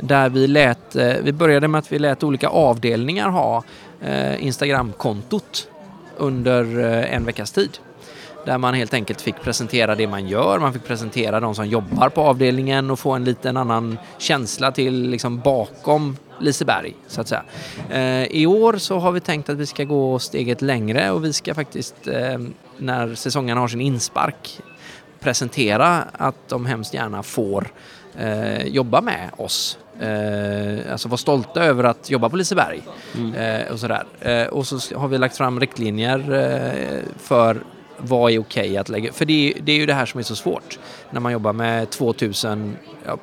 Där 0.00 0.28
vi 0.28 0.46
lät, 0.46 0.96
eh, 0.96 1.14
vi 1.22 1.32
började 1.32 1.68
med 1.68 1.78
att 1.78 1.92
vi 1.92 1.98
lät 1.98 2.22
olika 2.22 2.48
avdelningar 2.48 3.28
ha 3.28 3.64
eh, 4.00 4.44
Instagramkontot 4.44 5.68
under 6.16 6.78
eh, 6.78 7.14
en 7.14 7.24
veckas 7.24 7.52
tid. 7.52 7.78
Där 8.46 8.58
man 8.58 8.74
helt 8.74 8.94
enkelt 8.94 9.20
fick 9.20 9.40
presentera 9.42 9.94
det 9.94 10.06
man 10.06 10.28
gör, 10.28 10.58
man 10.58 10.72
fick 10.72 10.84
presentera 10.84 11.40
de 11.40 11.54
som 11.54 11.66
jobbar 11.66 12.08
på 12.08 12.20
avdelningen 12.20 12.90
och 12.90 12.98
få 12.98 13.12
en 13.12 13.24
liten 13.24 13.56
annan 13.56 13.98
känsla 14.18 14.72
till 14.72 15.10
liksom 15.10 15.40
bakom 15.40 16.16
Liseberg 16.40 16.94
så 17.06 17.20
att 17.20 17.28
säga. 17.28 17.44
I 18.26 18.46
år 18.46 18.76
så 18.76 18.98
har 18.98 19.12
vi 19.12 19.20
tänkt 19.20 19.48
att 19.48 19.56
vi 19.56 19.66
ska 19.66 19.84
gå 19.84 20.18
steget 20.18 20.62
längre 20.62 21.10
och 21.10 21.24
vi 21.24 21.32
ska 21.32 21.54
faktiskt 21.54 21.94
när 22.78 23.14
säsongen 23.14 23.58
har 23.58 23.68
sin 23.68 23.80
inspark 23.80 24.60
presentera 25.20 26.04
att 26.12 26.48
de 26.48 26.66
hemskt 26.66 26.94
gärna 26.94 27.22
får 27.22 27.68
eh, 28.18 28.66
jobba 28.66 29.00
med 29.00 29.30
oss. 29.36 29.78
Eh, 30.00 30.92
alltså 30.92 31.08
vara 31.08 31.18
stolta 31.18 31.64
över 31.64 31.84
att 31.84 32.10
jobba 32.10 32.28
på 32.28 32.36
Liseberg. 32.36 32.82
Mm. 33.14 33.34
Eh, 33.34 33.72
och, 33.72 33.80
sådär. 33.80 34.04
Eh, 34.20 34.46
och 34.46 34.66
så 34.66 34.98
har 34.98 35.08
vi 35.08 35.18
lagt 35.18 35.36
fram 35.36 35.60
riktlinjer 35.60 36.32
eh, 36.32 37.02
för 37.18 37.62
vad 37.98 38.32
är 38.32 38.38
okej 38.38 38.68
okay 38.68 38.76
att 38.76 38.88
lägga... 38.88 39.12
För 39.12 39.24
det 39.24 39.52
är, 39.52 39.60
det 39.60 39.72
är 39.72 39.76
ju 39.76 39.86
det 39.86 39.94
här 39.94 40.06
som 40.06 40.20
är 40.20 40.24
så 40.24 40.36
svårt 40.36 40.78
när 41.10 41.20
man 41.20 41.32
jobbar 41.32 41.52
med 41.52 41.90
2000 41.90 42.76
ja, 43.06 43.18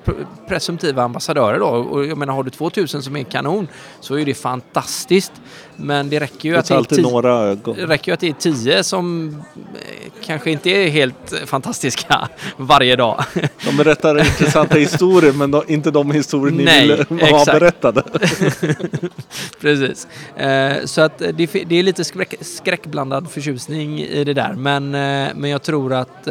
presumtiva 0.47 1.03
ambassadörer 1.03 1.59
då. 1.59 1.65
Och 1.65 2.05
jag 2.05 2.17
menar 2.17 2.33
har 2.33 2.43
du 2.43 2.49
2000 2.49 3.03
som 3.03 3.15
är 3.15 3.23
kanon 3.23 3.67
så 3.99 4.17
är 4.17 4.25
det 4.25 4.33
fantastiskt. 4.33 5.31
Men 5.75 6.09
det 6.09 6.19
räcker 6.19 6.49
ju, 6.49 6.55
det 6.55 6.71
att, 6.71 6.89
det 6.89 7.01
några... 7.01 7.55
räcker 7.55 8.11
ju 8.11 8.13
att 8.13 8.19
det 8.19 8.29
är 8.29 8.33
10 8.33 8.83
som 8.83 9.29
eh, 9.55 10.11
kanske 10.21 10.51
inte 10.51 10.69
är 10.69 10.89
helt 10.89 11.33
fantastiska 11.45 12.29
varje 12.57 12.95
dag. 12.95 13.23
De 13.65 13.77
berättar 13.77 14.19
intressanta 14.19 14.75
historier 14.79 15.33
men 15.33 15.51
de, 15.51 15.63
inte 15.67 15.91
de 15.91 16.11
historier 16.11 16.57
ni 16.57 16.63
Nej, 16.63 16.87
ville 16.87 17.31
ha 17.31 17.45
berättade. 17.45 18.03
Precis. 19.61 20.07
Eh, 20.37 20.85
så 20.85 21.01
att 21.01 21.17
det, 21.17 21.65
det, 21.65 21.75
är 21.75 21.83
lite 21.83 22.03
skräck, 22.03 22.35
skräckblandad 22.41 23.31
förtjusning 23.31 23.99
i 23.99 24.23
det 24.23 24.33
där 24.33 24.53
men, 24.53 24.95
eh, 24.95 25.29
men 25.35 25.49
jag 25.49 25.63
tror 25.63 25.93
att 25.93 26.27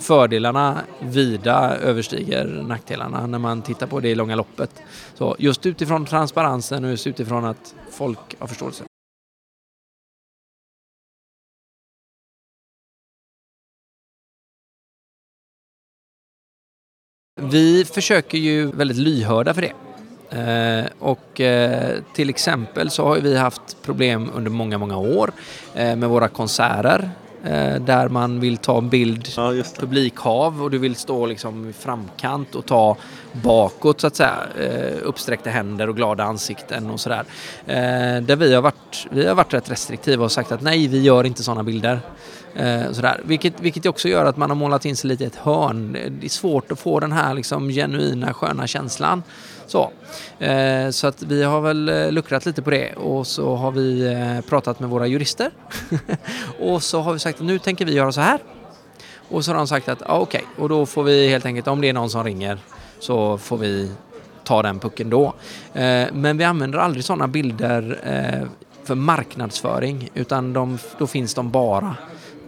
fördelarna 0.00 0.80
vida 1.00 1.76
överstiger 1.76 2.44
nackdelarna 2.46 3.26
när 3.26 3.38
man 3.38 3.62
tittar 3.62 3.86
på 3.86 4.00
det 4.00 4.08
i 4.08 4.14
långa 4.14 4.36
loppet. 4.36 4.82
Så 5.14 5.36
just 5.38 5.66
utifrån 5.66 6.06
transparensen 6.06 6.84
och 6.84 6.90
just 6.90 7.06
utifrån 7.06 7.44
att 7.44 7.74
folk 7.90 8.18
har 8.38 8.46
förståelse. 8.46 8.84
Vi 17.40 17.84
försöker 17.84 18.38
ju 18.38 18.66
väldigt 18.66 18.96
lyhörda 18.96 19.54
för 19.54 19.62
det. 19.62 19.72
Eh, 20.30 20.86
och 20.98 21.40
eh, 21.40 22.02
till 22.14 22.30
exempel 22.30 22.90
så 22.90 23.04
har 23.04 23.16
vi 23.16 23.36
haft 23.36 23.82
problem 23.82 24.30
under 24.34 24.50
många, 24.50 24.78
många 24.78 24.96
år 24.96 25.32
eh, 25.74 25.96
med 25.96 26.08
våra 26.08 26.28
konserter 26.28 27.10
där 27.80 28.08
man 28.08 28.40
vill 28.40 28.56
ta 28.56 28.78
en 28.78 28.88
bild 28.88 29.28
Ja, 29.36 29.52
publikhav 29.78 30.62
och 30.62 30.70
du 30.70 30.78
vill 30.78 30.96
stå 30.96 31.26
liksom 31.26 31.68
i 31.68 31.72
framkant 31.72 32.54
och 32.54 32.66
ta 32.66 32.96
bakåt 33.32 34.00
så 34.00 34.06
att 34.06 34.16
säga. 34.16 34.36
Eh, 34.60 34.96
uppsträckta 35.02 35.50
händer 35.50 35.88
och 35.88 35.96
glada 35.96 36.24
ansikten 36.24 36.90
och 36.90 37.00
sådär. 37.00 37.24
Eh, 37.66 38.22
där 38.22 38.36
vi 38.36 38.54
har, 38.54 38.62
varit, 38.62 39.06
vi 39.10 39.26
har 39.26 39.34
varit 39.34 39.54
rätt 39.54 39.70
restriktiva 39.70 40.24
och 40.24 40.32
sagt 40.32 40.52
att 40.52 40.62
nej, 40.62 40.88
vi 40.88 41.02
gör 41.02 41.24
inte 41.24 41.42
sådana 41.42 41.62
bilder. 41.62 42.00
Eh, 42.54 42.92
sådär. 42.92 43.20
Vilket, 43.24 43.60
vilket 43.60 43.86
också 43.86 44.08
gör 44.08 44.24
att 44.24 44.36
man 44.36 44.50
har 44.50 44.56
målat 44.56 44.84
in 44.84 44.96
sig 44.96 45.08
lite 45.08 45.24
i 45.24 45.26
ett 45.26 45.36
hörn. 45.36 45.92
Det 45.92 46.26
är 46.26 46.30
svårt 46.30 46.72
att 46.72 46.78
få 46.78 47.00
den 47.00 47.12
här 47.12 47.34
liksom 47.34 47.68
genuina 47.68 48.34
sköna 48.34 48.66
känslan. 48.66 49.22
Så, 49.68 49.90
eh, 50.38 50.90
så 50.90 51.06
att 51.06 51.22
vi 51.22 51.42
har 51.42 51.60
väl 51.60 51.88
eh, 51.88 52.12
luckrat 52.12 52.46
lite 52.46 52.62
på 52.62 52.70
det 52.70 52.92
och 52.92 53.26
så 53.26 53.54
har 53.54 53.70
vi 53.70 54.06
eh, 54.06 54.48
pratat 54.48 54.80
med 54.80 54.90
våra 54.90 55.06
jurister. 55.06 55.50
och 56.60 56.82
så 56.82 57.00
har 57.00 57.12
vi 57.12 57.18
sagt 57.18 57.40
att 57.40 57.46
nu 57.46 57.58
tänker 57.58 57.84
vi 57.84 57.92
göra 57.92 58.12
så 58.12 58.20
här. 58.20 58.40
Och 59.28 59.44
så 59.44 59.50
har 59.50 59.56
de 59.56 59.68
sagt 59.68 59.88
att 59.88 60.02
ah, 60.06 60.18
okej, 60.18 60.44
och 60.56 60.68
då 60.68 60.86
får 60.86 61.02
vi 61.02 61.28
helt 61.28 61.46
enkelt, 61.46 61.68
om 61.68 61.80
det 61.80 61.88
är 61.88 61.92
någon 61.92 62.10
som 62.10 62.24
ringer 62.24 62.58
så 62.98 63.38
får 63.38 63.56
vi 63.56 63.90
ta 64.44 64.62
den 64.62 64.78
pucken 64.78 65.10
då. 65.10 65.34
Eh, 65.74 66.06
men 66.12 66.38
vi 66.38 66.44
använder 66.44 66.78
aldrig 66.78 67.04
sådana 67.04 67.28
bilder 67.28 67.98
eh, 68.02 68.48
för 68.84 68.94
marknadsföring 68.94 70.10
utan 70.14 70.52
de, 70.52 70.78
då 70.98 71.06
finns 71.06 71.34
de 71.34 71.50
bara 71.50 71.96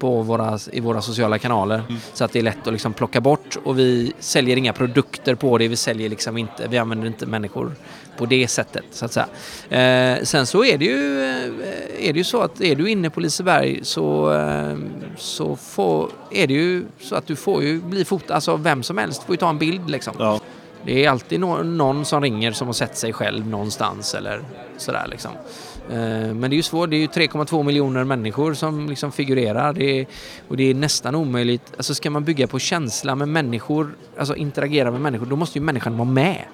på 0.00 0.22
våra, 0.22 0.58
i 0.72 0.80
våra 0.80 1.02
sociala 1.02 1.38
kanaler 1.38 1.82
så 2.14 2.24
att 2.24 2.32
det 2.32 2.38
är 2.38 2.42
lätt 2.42 2.66
att 2.66 2.72
liksom 2.72 2.92
plocka 2.92 3.20
bort 3.20 3.58
och 3.64 3.78
vi 3.78 4.12
säljer 4.18 4.56
inga 4.56 4.72
produkter 4.72 5.34
på 5.34 5.58
det, 5.58 5.68
vi 5.68 5.76
säljer 5.76 6.08
liksom 6.08 6.38
inte, 6.38 6.68
vi 6.68 6.78
använder 6.78 7.06
inte 7.06 7.26
människor 7.26 7.74
på 8.18 8.26
det 8.26 8.48
sättet 8.48 8.84
så 8.90 9.04
att 9.04 9.12
säga. 9.12 9.28
Eh, 9.70 10.22
sen 10.22 10.46
så 10.46 10.64
är 10.64 10.78
det 10.78 10.84
ju, 10.84 11.24
eh, 11.24 12.08
är 12.08 12.12
det 12.12 12.18
ju 12.18 12.24
så 12.24 12.40
att 12.40 12.60
är 12.60 12.74
du 12.74 12.90
inne 12.90 13.10
på 13.10 13.20
Liseberg 13.20 13.80
så, 13.82 14.32
eh, 14.32 14.78
så 15.16 15.56
får, 15.56 16.10
är 16.30 16.46
det 16.46 16.54
ju 16.54 16.84
så 17.00 17.14
att 17.14 17.26
du 17.26 17.36
får 17.36 17.62
ju 17.62 17.80
bli 17.80 18.04
fotad, 18.04 18.34
alltså 18.34 18.56
vem 18.56 18.82
som 18.82 18.98
helst 18.98 19.22
får 19.22 19.32
ju 19.32 19.36
ta 19.36 19.48
en 19.48 19.58
bild 19.58 19.90
liksom. 19.90 20.14
Ja. 20.18 20.40
Det 20.84 21.04
är 21.04 21.10
alltid 21.10 21.40
no 21.40 21.62
någon 21.62 22.04
som 22.04 22.22
ringer 22.22 22.52
som 22.52 22.68
har 22.68 22.72
sett 22.72 22.96
sig 22.96 23.12
själv 23.12 23.46
någonstans 23.46 24.14
eller 24.14 24.40
sådär 24.76 25.06
liksom. 25.10 25.30
Eh, 25.90 26.34
men 26.34 26.40
det 26.40 26.54
är 26.54 26.56
ju 26.56 26.62
svårt, 26.62 26.90
det 26.90 26.96
är 26.96 27.00
ju 27.00 27.06
3,2 27.06 27.62
miljoner 27.62 28.04
människor 28.04 28.54
som 28.54 28.88
liksom 28.88 29.12
figurerar 29.12 29.72
det 29.72 30.00
är, 30.00 30.06
och 30.48 30.56
det 30.56 30.70
är 30.70 30.74
nästan 30.74 31.14
omöjligt. 31.14 31.62
Alltså 31.76 31.94
ska 31.94 32.10
man 32.10 32.24
bygga 32.24 32.46
på 32.46 32.58
känsla 32.58 33.14
med 33.14 33.28
människor, 33.28 33.94
alltså 34.18 34.36
interagera 34.36 34.90
med 34.90 35.00
människor, 35.00 35.26
då 35.26 35.36
måste 35.36 35.58
ju 35.58 35.64
människan 35.64 35.96
vara 35.96 36.08
med. 36.08 36.44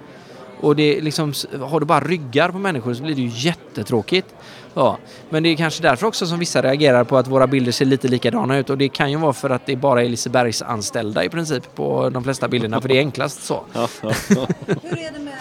Och 0.61 0.77
det 0.77 1.01
liksom, 1.01 1.33
har 1.61 1.81
du 1.81 1.87
bara 1.87 2.01
ryggar 2.01 2.49
på 2.49 2.59
människor 2.59 2.95
så 2.95 3.03
blir 3.03 3.15
det 3.15 3.23
ju 3.23 3.31
jättetråkigt. 3.35 4.35
Ja. 4.75 4.99
Men 5.31 5.43
det 5.43 5.49
är 5.49 5.57
kanske 5.57 5.83
därför 5.83 6.07
också 6.07 6.27
som 6.27 6.39
vissa 6.39 6.63
reagerar 6.63 7.05
på 7.05 7.17
att 7.17 7.29
våra 7.29 7.47
bilder 7.47 7.73
ser 7.73 7.85
lite 7.85 8.09
likadana 8.09 8.59
ut 8.59 8.71
och 8.71 8.79
det 8.79 8.89
kan 8.89 9.11
ju 9.11 9.17
vara 9.17 9.33
för 9.33 9.51
att 9.51 9.67
det 9.67 9.77
bara 9.77 10.03
är 10.03 10.09
Lisebergs 10.09 10.63
anställda 10.63 11.25
i 11.25 11.29
princip 11.29 11.75
på 11.75 12.11
de 12.11 12.25
flesta 12.25 12.49
bilderna 12.49 12.81
för 12.81 12.89
det 12.89 12.95
är 12.95 13.01
enklast 13.01 13.45
så. 13.45 13.65
Hur 13.73 14.99
är 14.99 15.13
det 15.13 15.19
med 15.19 15.35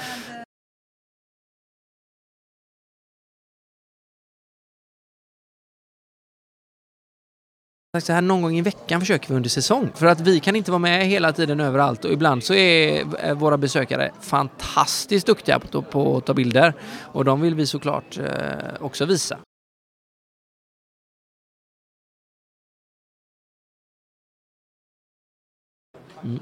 så 8.01 8.13
här, 8.13 8.21
någon 8.21 8.41
gång 8.41 8.57
i 8.57 8.61
veckan 8.61 8.99
försöker 8.99 9.29
vi 9.29 9.35
under 9.35 9.49
säsong. 9.49 9.89
För 9.95 10.05
att 10.05 10.21
vi 10.21 10.39
kan 10.39 10.55
inte 10.55 10.71
vara 10.71 10.79
med 10.79 11.05
hela 11.07 11.31
tiden 11.33 11.59
överallt 11.59 12.05
och 12.05 12.11
ibland 12.11 12.43
så 12.43 12.53
är 12.53 13.03
eh, 13.25 13.33
våra 13.33 13.57
besökare 13.57 14.11
fantastiskt 14.21 15.27
duktiga 15.27 15.59
på, 15.59 15.81
på 15.81 16.17
att 16.17 16.25
ta 16.25 16.33
bilder 16.33 16.73
och 17.13 17.25
de 17.25 17.41
vill 17.41 17.55
vi 17.55 17.65
såklart 17.67 18.17
eh, 18.17 18.25
också 18.79 19.05
visa. 19.05 19.37
Mm. 26.23 26.39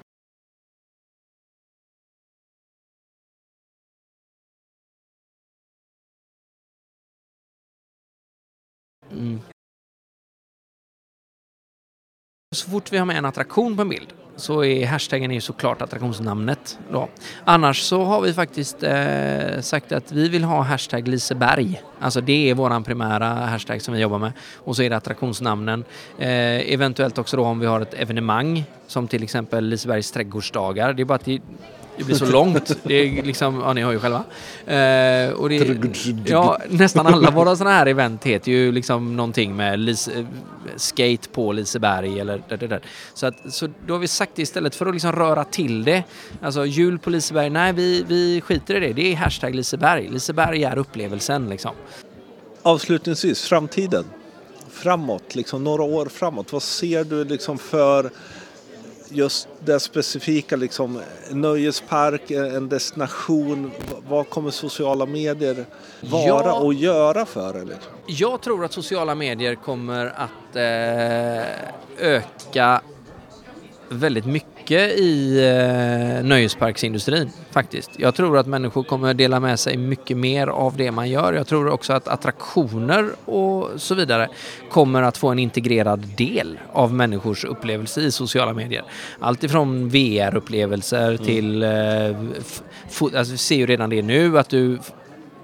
Mm. 9.12 9.53
Så 12.54 12.70
fort 12.70 12.92
vi 12.92 12.98
har 12.98 13.06
med 13.06 13.18
en 13.18 13.26
attraktion 13.26 13.76
på 13.76 13.82
en 13.82 13.90
bild 13.90 14.14
så 14.36 14.64
är 14.64 14.86
hashtaggen 14.86 15.32
är 15.32 15.36
ju 15.36 15.42
såklart 15.42 15.82
attraktionsnamnet. 15.82 16.80
Då. 16.92 17.10
Annars 17.46 17.82
så 17.82 18.04
har 18.04 18.22
vi 18.22 18.34
faktiskt 18.34 18.84
eh, 18.84 19.62
sagt 19.62 19.92
att 19.92 20.12
vi 20.12 20.30
vill 20.30 20.44
ha 20.44 20.62
hashtag 20.62 21.08
Liseberg. 21.08 21.82
Alltså 22.00 22.22
det 22.22 22.50
är 22.50 22.54
våran 22.54 22.84
primära 22.84 23.28
hashtag 23.28 23.82
som 23.82 23.94
vi 23.94 24.00
jobbar 24.00 24.20
med. 24.20 24.32
Och 24.56 24.76
så 24.76 24.84
är 24.84 24.90
det 24.90 24.98
attraktionsnamnen. 24.98 25.84
Eh, 26.18 26.74
eventuellt 26.74 27.18
också 27.18 27.38
då 27.38 27.44
om 27.44 27.60
vi 27.60 27.66
har 27.66 27.82
ett 27.82 27.94
evenemang 27.94 28.66
som 28.88 29.08
till 29.08 29.24
exempel 29.24 29.66
Lisebergs 29.66 30.12
trädgårdsdagar. 30.12 30.94
Det 30.94 31.04
är 31.04 31.06
bara 31.06 31.16
att 31.16 31.26
det, 31.26 31.42
det 31.98 32.04
blir 32.04 32.16
så 32.16 32.26
långt. 32.26 32.78
Det 32.84 32.94
är 32.94 33.24
liksom, 33.24 33.62
ja 33.66 33.74
ni 33.74 33.82
hör 33.82 33.92
ju 33.92 34.00
själva. 34.00 34.24
Eh, 34.66 35.32
och 35.34 35.50
det, 35.50 35.78
ja, 36.26 36.60
nästan 36.70 37.08
alla 37.08 37.32
våra 37.32 37.56
sådana 37.56 37.76
här 37.76 37.86
event 37.86 38.24
heter 38.24 38.52
ju 38.52 38.72
liksom 38.72 39.16
någonting 39.16 39.56
med 39.56 39.80
lis, 39.80 40.10
skate 40.76 41.30
på 41.30 41.52
Liseberg 41.52 42.20
eller 42.20 42.42
där, 42.50 42.58
där, 42.58 42.68
där. 42.68 42.82
Så, 43.14 43.26
att, 43.26 43.54
så 43.54 43.70
då 43.88 43.94
har 43.94 44.00
vi 44.00 44.08
sagt 44.08 44.32
det 44.36 44.42
istället 44.42 44.76
för 44.76 44.86
att 44.86 44.94
liksom 44.94 45.12
röra 45.12 45.44
till 45.44 45.84
det. 45.84 46.04
Alltså 46.42 46.66
jul 46.66 47.00
på 47.00 47.10
Liseberg, 47.10 47.50
nej 47.50 47.74
vi, 47.74 48.06
vi 48.08 48.42
skiter 48.42 48.76
i 48.76 48.80
det. 48.80 48.94
Det 48.94 49.12
är 49.12 49.16
hashtag 49.16 49.56
Liseberg. 49.56 50.10
Liseberg 50.10 50.64
är 50.64 50.78
upplevelsen 50.78 51.50
liksom. 51.50 51.72
Avslutningsvis, 52.62 53.46
framtiden. 53.46 54.06
Framåt, 54.72 55.36
liksom 55.36 55.64
några 55.64 55.84
år 55.84 56.06
framåt. 56.06 56.54
Vad 56.54 56.64
ser 56.64 57.04
du 57.04 57.24
liksom 57.24 57.58
för 57.58 58.10
just 59.14 59.48
det 59.60 59.80
specifika, 59.80 60.56
liksom 60.56 61.00
nöjespark, 61.32 62.32
en 62.32 62.70
destination. 62.70 63.72
Vad 64.10 64.30
kommer 64.30 64.52
sociala 64.52 65.06
medier 65.06 65.66
vara 66.02 66.46
Ja. 66.46 66.54
och 66.54 66.74
göra 66.74 67.26
för 67.26 67.58
er? 67.58 67.66
Liksom? 67.66 67.92
Jag 68.08 68.42
tror 68.42 68.66
att 68.66 68.74
sociala 68.74 69.16
medier 69.16 69.56
kommer 69.56 70.06
att 70.06 70.56
eh, 70.56 72.08
öka 72.08 72.82
väldigt 73.94 74.26
mycket 74.26 75.00
i 75.00 75.40
eh, 75.40 76.26
nöjesparksindustrin 76.26 77.30
faktiskt. 77.52 77.92
Jag 77.98 78.16
tror 78.16 78.38
att 78.38 78.48
människor 78.48 78.84
kommer 78.84 79.14
dela 79.14 79.40
med 79.40 79.60
sig 79.60 79.78
mycket 79.78 80.18
mer 80.18 80.48
av 80.48 80.78
det 80.78 80.92
man 80.92 81.10
gör. 81.10 81.34
Jag 81.34 81.48
tror 81.48 81.70
också 81.70 81.94
att 81.94 82.08
attraktioner 82.08 83.10
och 83.26 83.70
så 83.76 83.96
vidare 83.96 84.30
kommer 84.72 85.02
att 85.02 85.18
få 85.18 85.30
en 85.30 85.40
integrerad 85.40 86.00
del 86.18 86.60
av 86.74 86.94
människors 86.94 87.46
upplevelse 87.46 88.02
i 88.02 88.12
sociala 88.12 88.54
medier. 88.54 88.84
Allt 89.20 89.44
ifrån 89.44 89.90
VR-upplevelser 89.90 91.18
till... 91.18 91.64
Eh, 91.64 93.20
alltså, 93.20 93.32
vi 93.32 93.38
ser 93.38 93.56
ju 93.56 93.66
redan 93.66 93.90
det 93.90 94.02
nu 94.02 94.40
att 94.40 94.50
du 94.50 94.80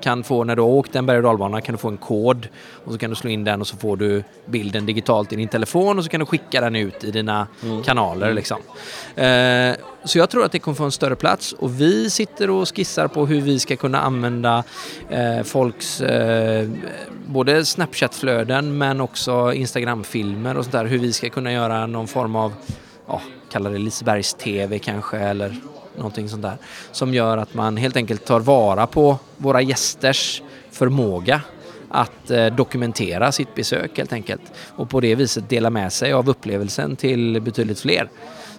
kan 0.01 0.23
få 0.23 0.43
när 0.43 0.55
du 0.55 0.62
har 0.62 0.69
åkt 0.69 0.95
en 0.95 1.05
berg 1.05 1.17
och 1.17 1.23
dalbana 1.23 1.62
kan 1.62 1.73
du 1.73 1.79
få 1.79 1.88
en 1.88 1.97
kod 1.97 2.47
och 2.85 2.91
så 2.91 2.97
kan 2.97 3.09
du 3.09 3.15
slå 3.15 3.29
in 3.29 3.43
den 3.43 3.62
och 3.62 3.67
så 3.67 3.77
får 3.77 3.97
du 3.97 4.23
bilden 4.45 4.85
digitalt 4.85 5.33
i 5.33 5.35
din 5.35 5.47
telefon 5.47 5.97
och 5.97 6.03
så 6.03 6.09
kan 6.09 6.19
du 6.19 6.25
skicka 6.25 6.62
den 6.62 6.75
ut 6.75 7.03
i 7.03 7.12
dina 7.12 7.47
kanaler 7.85 8.33
liksom. 8.33 8.57
Eh, 9.15 9.75
så 10.03 10.17
jag 10.17 10.29
tror 10.29 10.45
att 10.45 10.51
det 10.51 10.59
kommer 10.59 10.75
få 10.75 10.83
en 10.83 10.91
större 10.91 11.15
plats 11.15 11.53
och 11.53 11.81
vi 11.81 12.09
sitter 12.09 12.49
och 12.49 12.75
skissar 12.75 13.07
på 13.07 13.25
hur 13.25 13.41
vi 13.41 13.59
ska 13.59 13.75
kunna 13.75 14.01
använda 14.01 14.63
eh, 15.09 15.43
folks 15.43 16.01
eh, 16.01 16.69
både 17.25 17.65
Snapchat-flöden 17.65 18.77
men 18.77 19.01
också 19.01 19.53
Instagram-filmer 19.53 20.57
och 20.57 20.63
sånt 20.63 20.71
där. 20.71 20.85
Hur 20.85 20.99
vi 20.99 21.13
ska 21.13 21.29
kunna 21.29 21.51
göra 21.51 21.88
någon 21.88 22.07
form 22.07 22.35
av, 22.35 22.53
ja, 23.07 23.21
kalla 23.51 23.69
det 23.69 23.77
Lisebergs-TV 23.77 24.79
kanske 24.79 25.17
eller 25.17 25.55
någonting 25.99 26.29
sånt 26.29 26.41
där. 26.41 26.57
Som 26.91 27.13
gör 27.13 27.38
att 27.38 27.53
man 27.53 27.77
helt 27.77 27.95
enkelt 27.95 28.25
tar 28.25 28.39
vara 28.39 28.88
på 28.88 29.17
våra 29.38 29.62
gästers 29.62 30.41
förmåga 30.71 31.41
att 31.89 32.31
eh, 32.31 32.45
dokumentera 32.45 33.31
sitt 33.31 33.55
besök 33.55 33.97
helt 33.97 34.13
enkelt. 34.13 34.41
Och 34.75 34.89
på 34.89 35.00
det 35.00 35.15
viset 35.15 35.50
dela 35.50 35.69
med 35.69 35.93
sig 35.93 36.13
av 36.13 36.29
upplevelsen 36.29 36.95
till 36.95 37.41
betydligt 37.41 37.79
fler. 37.79 38.10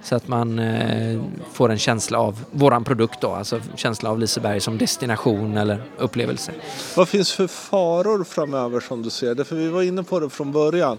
Så 0.03 0.17
att 0.17 0.29
man 0.29 0.59
eh, 0.59 1.23
får 1.53 1.71
en 1.71 1.79
känsla 1.79 2.19
av 2.19 2.45
våran 2.51 2.85
produkt 2.85 3.21
då, 3.21 3.31
alltså 3.31 3.61
känsla 3.77 4.11
av 4.11 4.19
Liseberg 4.19 4.61
som 4.61 4.79
destination 4.79 5.57
eller 5.57 5.83
upplevelse. 5.99 6.53
Vad 6.97 7.09
finns 7.09 7.33
för 7.33 7.47
faror 7.47 8.25
framöver 8.25 8.81
som 8.81 9.03
du 9.03 9.11
ser 9.11 9.35
det? 9.35 9.45
För 9.45 9.57
vi 9.57 9.69
var 9.69 9.83
inne 9.83 10.03
på 10.03 10.21
det 10.21 10.31
från 10.31 10.53
början. 10.53 10.99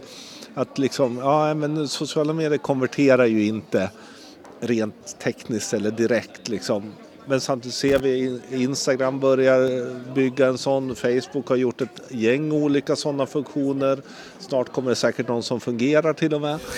Att 0.53 0.77
liksom, 0.77 1.17
ja 1.17 1.53
men 1.53 1.87
sociala 1.87 2.33
medier 2.33 2.57
konverterar 2.57 3.25
ju 3.25 3.45
inte 3.47 3.89
rent 4.61 5.19
tekniskt 5.19 5.73
eller 5.73 5.91
direkt 5.91 6.49
liksom. 6.49 6.93
Men 7.25 7.41
samtidigt 7.41 7.75
ser 7.75 7.99
vi 7.99 8.39
Instagram 8.51 9.19
börjar 9.19 9.85
bygga 10.13 10.47
en 10.47 10.57
sån. 10.57 10.95
Facebook 10.95 11.47
har 11.47 11.55
gjort 11.55 11.81
ett 11.81 12.01
gäng 12.09 12.51
olika 12.51 12.95
sådana 12.95 13.25
funktioner. 13.25 14.01
Snart 14.39 14.71
kommer 14.71 14.89
det 14.89 14.95
säkert 14.95 15.27
någon 15.27 15.43
som 15.43 15.59
fungerar 15.59 16.13
till 16.13 16.33
och 16.33 16.41
med. 16.41 16.59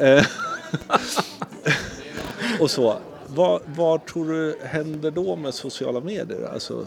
Eh, 0.00 0.24
och 2.60 2.70
så. 2.70 2.96
Vad, 3.26 3.60
vad 3.66 4.06
tror 4.06 4.32
du 4.32 4.58
händer 4.62 5.10
då 5.10 5.36
med 5.36 5.54
sociala 5.54 6.00
medier? 6.00 6.48
Alltså, 6.52 6.86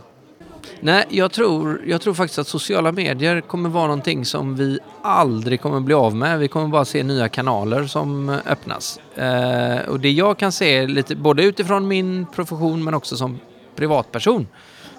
Nej, 0.84 1.05
jag 1.09 1.32
tror, 1.32 1.82
jag 1.88 2.01
tror 2.01 2.13
faktiskt 2.13 2.39
att 2.39 2.47
sociala 2.47 2.91
medier 2.91 3.41
kommer 3.41 3.69
vara 3.69 3.88
någonting 3.88 4.25
som 4.25 4.55
vi 4.55 4.79
aldrig 5.01 5.61
kommer 5.61 5.79
bli 5.79 5.93
av 5.93 6.15
med. 6.15 6.39
Vi 6.39 6.47
kommer 6.47 6.67
bara 6.67 6.86
se 6.86 7.03
nya 7.03 7.29
kanaler 7.29 7.86
som 7.86 8.29
öppnas. 8.29 8.99
Eh, 9.15 9.89
och 9.89 9.99
det 9.99 10.11
jag 10.11 10.38
kan 10.38 10.51
se, 10.51 10.88
lite, 10.88 11.15
både 11.15 11.43
utifrån 11.43 11.88
min 11.88 12.25
profession 12.36 12.84
men 12.84 12.93
också 12.93 13.17
som 13.17 13.39
privatperson, 13.75 14.47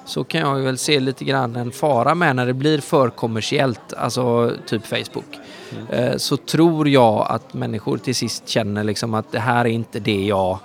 så 0.06 0.24
kan 0.24 0.40
jag 0.40 0.54
väl 0.54 0.78
se 0.78 1.00
lite 1.00 1.24
grann 1.24 1.56
en 1.56 1.72
fara 1.72 2.14
med 2.14 2.36
när 2.36 2.46
det 2.46 2.54
blir 2.54 2.80
för 2.80 3.10
kommersiellt, 3.10 3.92
alltså 3.92 4.52
typ 4.66 4.86
Facebook. 4.86 5.38
Mm. 5.70 5.86
Eh, 5.88 6.16
så 6.16 6.36
tror 6.36 6.88
jag 6.88 7.26
att 7.28 7.54
människor 7.54 7.98
till 7.98 8.14
sist 8.14 8.48
känner 8.48 8.84
liksom 8.84 9.14
att 9.14 9.32
det 9.32 9.40
här 9.40 9.64
är 9.64 9.70
inte 9.70 10.00
det 10.00 10.24
jag 10.24 10.58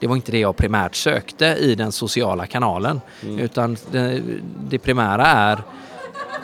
det 0.00 0.06
var 0.06 0.16
inte 0.16 0.32
det 0.32 0.38
jag 0.38 0.56
primärt 0.56 0.94
sökte 0.94 1.46
i 1.46 1.74
den 1.74 1.92
sociala 1.92 2.46
kanalen. 2.46 3.00
Mm. 3.22 3.38
Utan 3.38 3.76
det, 3.90 4.22
det, 4.68 4.78
primära 4.78 5.26
är, 5.26 5.62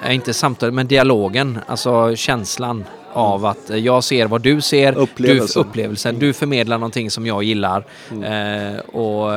är 0.03 0.13
inte 0.13 0.35
samtalet, 0.35 0.75
men 0.75 0.87
dialogen, 0.87 1.59
alltså 1.67 2.17
känslan 2.17 2.77
mm. 2.77 2.87
av 3.13 3.47
att 3.47 3.71
jag 3.71 4.05
ser 4.05 4.27
vad 4.27 4.43
du 4.43 4.61
ser, 4.61 4.99
upplevelsen. 4.99 5.63
Du, 5.63 5.69
upplevelsen. 5.69 6.11
Mm. 6.11 6.21
du 6.21 6.33
förmedlar 6.33 6.79
någonting 6.79 7.11
som 7.11 7.27
jag 7.27 7.43
gillar 7.43 7.85
mm. 8.11 8.75
eh, 8.75 8.79
och 8.79 9.31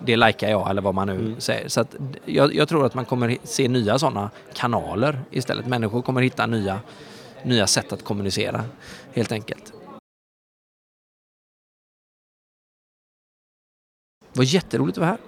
det 0.00 0.16
likar 0.16 0.48
jag 0.48 0.70
eller 0.70 0.82
vad 0.82 0.94
man 0.94 1.06
nu 1.06 1.14
mm. 1.14 1.40
säger. 1.40 1.68
Så 1.68 1.84
jag, 2.24 2.54
jag, 2.54 2.68
tror 2.68 2.86
att 2.86 2.94
man 2.94 3.04
kommer 3.04 3.36
se 3.44 3.68
nya 3.68 3.98
sådana 3.98 4.30
kanaler 4.54 5.20
istället. 5.30 5.66
Människor 5.66 6.02
kommer 6.02 6.22
hitta 6.22 6.46
nya, 6.46 6.80
nya 7.44 7.66
sätt 7.66 7.92
att 7.92 8.04
kommunicera 8.04 8.64
helt 9.12 9.32
enkelt. 9.32 9.72
Det 14.32 14.38
var 14.38 14.44
jätteroligt 14.44 14.98
att 14.98 15.02
vara 15.02 15.10
här. 15.10 15.18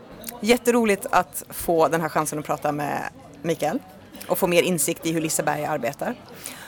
Jätteroligt 0.40 1.06
att 1.10 1.44
få 1.48 1.88
den 1.88 2.00
här 2.00 2.08
chansen 2.08 2.38
att 2.38 2.44
prata 2.44 2.72
med 2.72 3.02
Mikael 3.42 3.78
och 4.26 4.38
få 4.38 4.46
mer 4.46 4.62
insikt 4.62 5.06
i 5.06 5.12
hur 5.12 5.20
Liseberg 5.20 5.64
arbetar. 5.64 6.14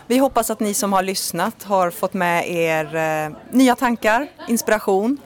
Vi 0.07 0.19
hoppas 0.19 0.51
att 0.51 0.61
ni 0.61 0.75
som 0.75 0.93
har 0.93 1.03
lyssnat 1.03 1.63
har 1.63 1.91
fått 1.91 2.15
med 2.15 2.51
er 2.51 2.97
eh, 2.97 3.37
nya 3.51 3.77
tankar, 3.77 4.27
inspiration 4.49 5.19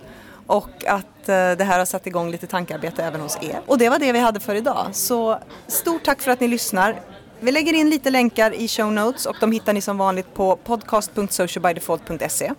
och 0.47 0.85
att 0.87 1.29
eh, 1.29 1.51
det 1.51 1.65
här 1.65 1.79
har 1.79 1.85
satt 1.85 2.07
igång 2.07 2.31
lite 2.31 2.47
tankearbete 2.47 3.05
även 3.05 3.21
hos 3.21 3.39
er. 3.43 3.61
Och 3.67 3.79
det 3.79 3.89
var 3.89 3.99
det 3.99 4.13
vi 4.13 4.19
hade 4.19 4.41
för 4.41 4.55
idag. 4.55 4.87
Så 4.93 5.39
stort 5.67 6.05
tack 6.05 6.23
för 6.23 6.31
att 6.31 6.41
ni 6.41 6.49
lyssnar. 6.49 7.01
Vi 7.41 7.53
lägger 7.53 7.73
in 7.73 7.91
lite 7.91 8.11
länkar 8.11 8.55
i 8.55 8.69
show 8.69 8.93
notes 8.93 9.27
och 9.27 9.37
de 9.41 9.53
hittar 9.53 9.73
ni 9.73 9.81
som 9.81 9.99
vanligt 9.99 10.35
på 10.35 10.57
podcast.socialbydefault.se. 10.57 12.53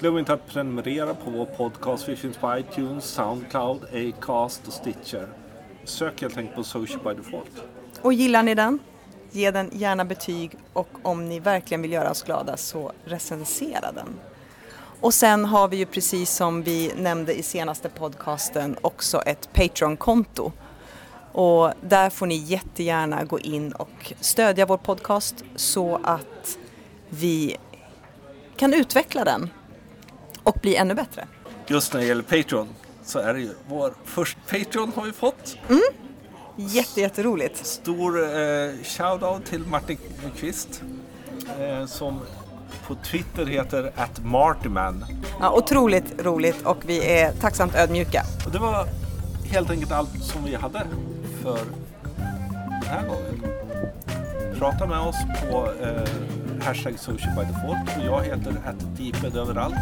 Glöm 0.00 0.18
inte 0.18 0.32
att 0.32 0.46
prenumerera 0.46 1.14
på 1.14 1.30
vår 1.30 1.44
podcast. 1.44 2.08
Vi 2.08 2.16
finns 2.16 2.36
på 2.36 2.58
iTunes, 2.58 3.04
Soundcloud, 3.04 3.84
Acast 3.84 4.66
och 4.66 4.72
Stitcher. 4.72 5.28
Sök 5.84 6.22
helt 6.22 6.36
enkelt 6.36 6.56
på 6.56 6.64
Social 6.64 7.00
by 7.04 7.22
Default. 7.22 7.62
Och 8.02 8.12
gillar 8.12 8.42
ni 8.42 8.54
den? 8.54 8.78
Ge 9.30 9.50
den 9.50 9.70
gärna 9.72 10.04
betyg 10.04 10.50
och 10.72 10.88
om 11.02 11.28
ni 11.28 11.40
verkligen 11.40 11.82
vill 11.82 11.92
göra 11.92 12.10
oss 12.10 12.22
glada 12.22 12.56
så 12.56 12.92
recensera 13.04 13.92
den. 13.92 14.08
Och 15.00 15.14
sen 15.14 15.44
har 15.44 15.68
vi 15.68 15.76
ju 15.76 15.86
precis 15.86 16.30
som 16.30 16.62
vi 16.62 16.92
nämnde 16.96 17.38
i 17.38 17.42
senaste 17.42 17.88
podcasten 17.88 18.76
också 18.80 19.22
ett 19.22 19.48
Patreon-konto. 19.52 20.52
Och 21.32 21.72
där 21.80 22.10
får 22.10 22.26
ni 22.26 22.36
jättegärna 22.36 23.24
gå 23.24 23.38
in 23.38 23.72
och 23.72 24.12
stödja 24.20 24.66
vår 24.66 24.78
podcast 24.78 25.44
så 25.54 26.00
att 26.02 26.58
vi 27.08 27.56
kan 28.56 28.74
utveckla 28.74 29.24
den 29.24 29.50
och 30.46 30.58
bli 30.62 30.76
ännu 30.76 30.94
bättre. 30.94 31.26
Just 31.66 31.92
när 31.92 32.00
det 32.00 32.06
gäller 32.06 32.22
Patreon 32.22 32.68
så 33.04 33.18
är 33.18 33.34
det 33.34 33.40
ju 33.40 33.50
vår 33.68 33.94
första 34.04 34.40
Patreon 34.50 34.92
har 34.96 35.04
vi 35.04 35.12
fått. 35.12 35.58
Mm. 35.68 35.80
Jätte, 36.56 37.00
jätteroligt. 37.00 37.66
Stor 37.66 38.22
eh, 38.22 38.70
shoutout 38.82 39.44
till 39.46 39.66
Martin 39.66 39.98
Kvist 40.36 40.82
eh, 41.60 41.86
som 41.86 42.20
på 42.86 42.94
Twitter 42.94 43.46
heter 43.46 43.92
att 43.96 44.24
Martyman. 44.24 45.04
Ja, 45.40 45.52
otroligt 45.52 46.22
roligt 46.24 46.62
och 46.62 46.78
vi 46.86 47.10
är 47.18 47.32
tacksamt 47.32 47.74
ödmjuka. 47.74 48.22
Och 48.46 48.52
det 48.52 48.58
var 48.58 48.86
helt 49.52 49.70
enkelt 49.70 49.92
allt 49.92 50.24
som 50.24 50.44
vi 50.44 50.54
hade 50.54 50.86
för 51.42 51.58
den 52.56 52.88
här 52.88 53.08
gången. 53.08 53.42
Prata 54.58 54.86
med 54.86 54.98
oss 55.00 55.16
på 55.50 55.72
eh, 55.82 56.45
hashtag 56.66 56.98
social 56.98 57.34
by 57.36 57.44
default 57.44 57.96
och 57.98 58.04
jag 58.06 58.24
heter 58.24 58.50
att 58.66 58.98
överallt. 59.34 59.74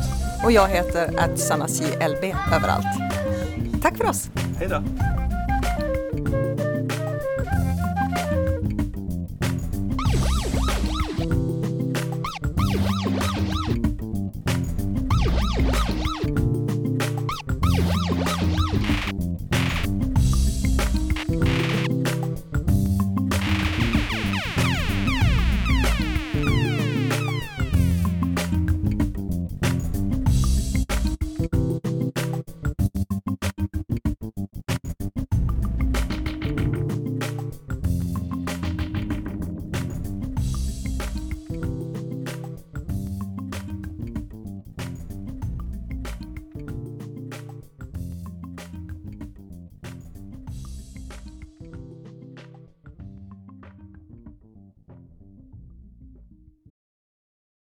Och 0.45 0.53
jag 0.53 0.69
heter 0.69 1.19
att 1.19 1.39
LB 1.85 2.35
överallt. 2.55 2.87
Tack 3.83 3.97
för 3.97 4.09
oss! 4.09 4.31
Hej 4.59 4.69
då! 4.69 4.83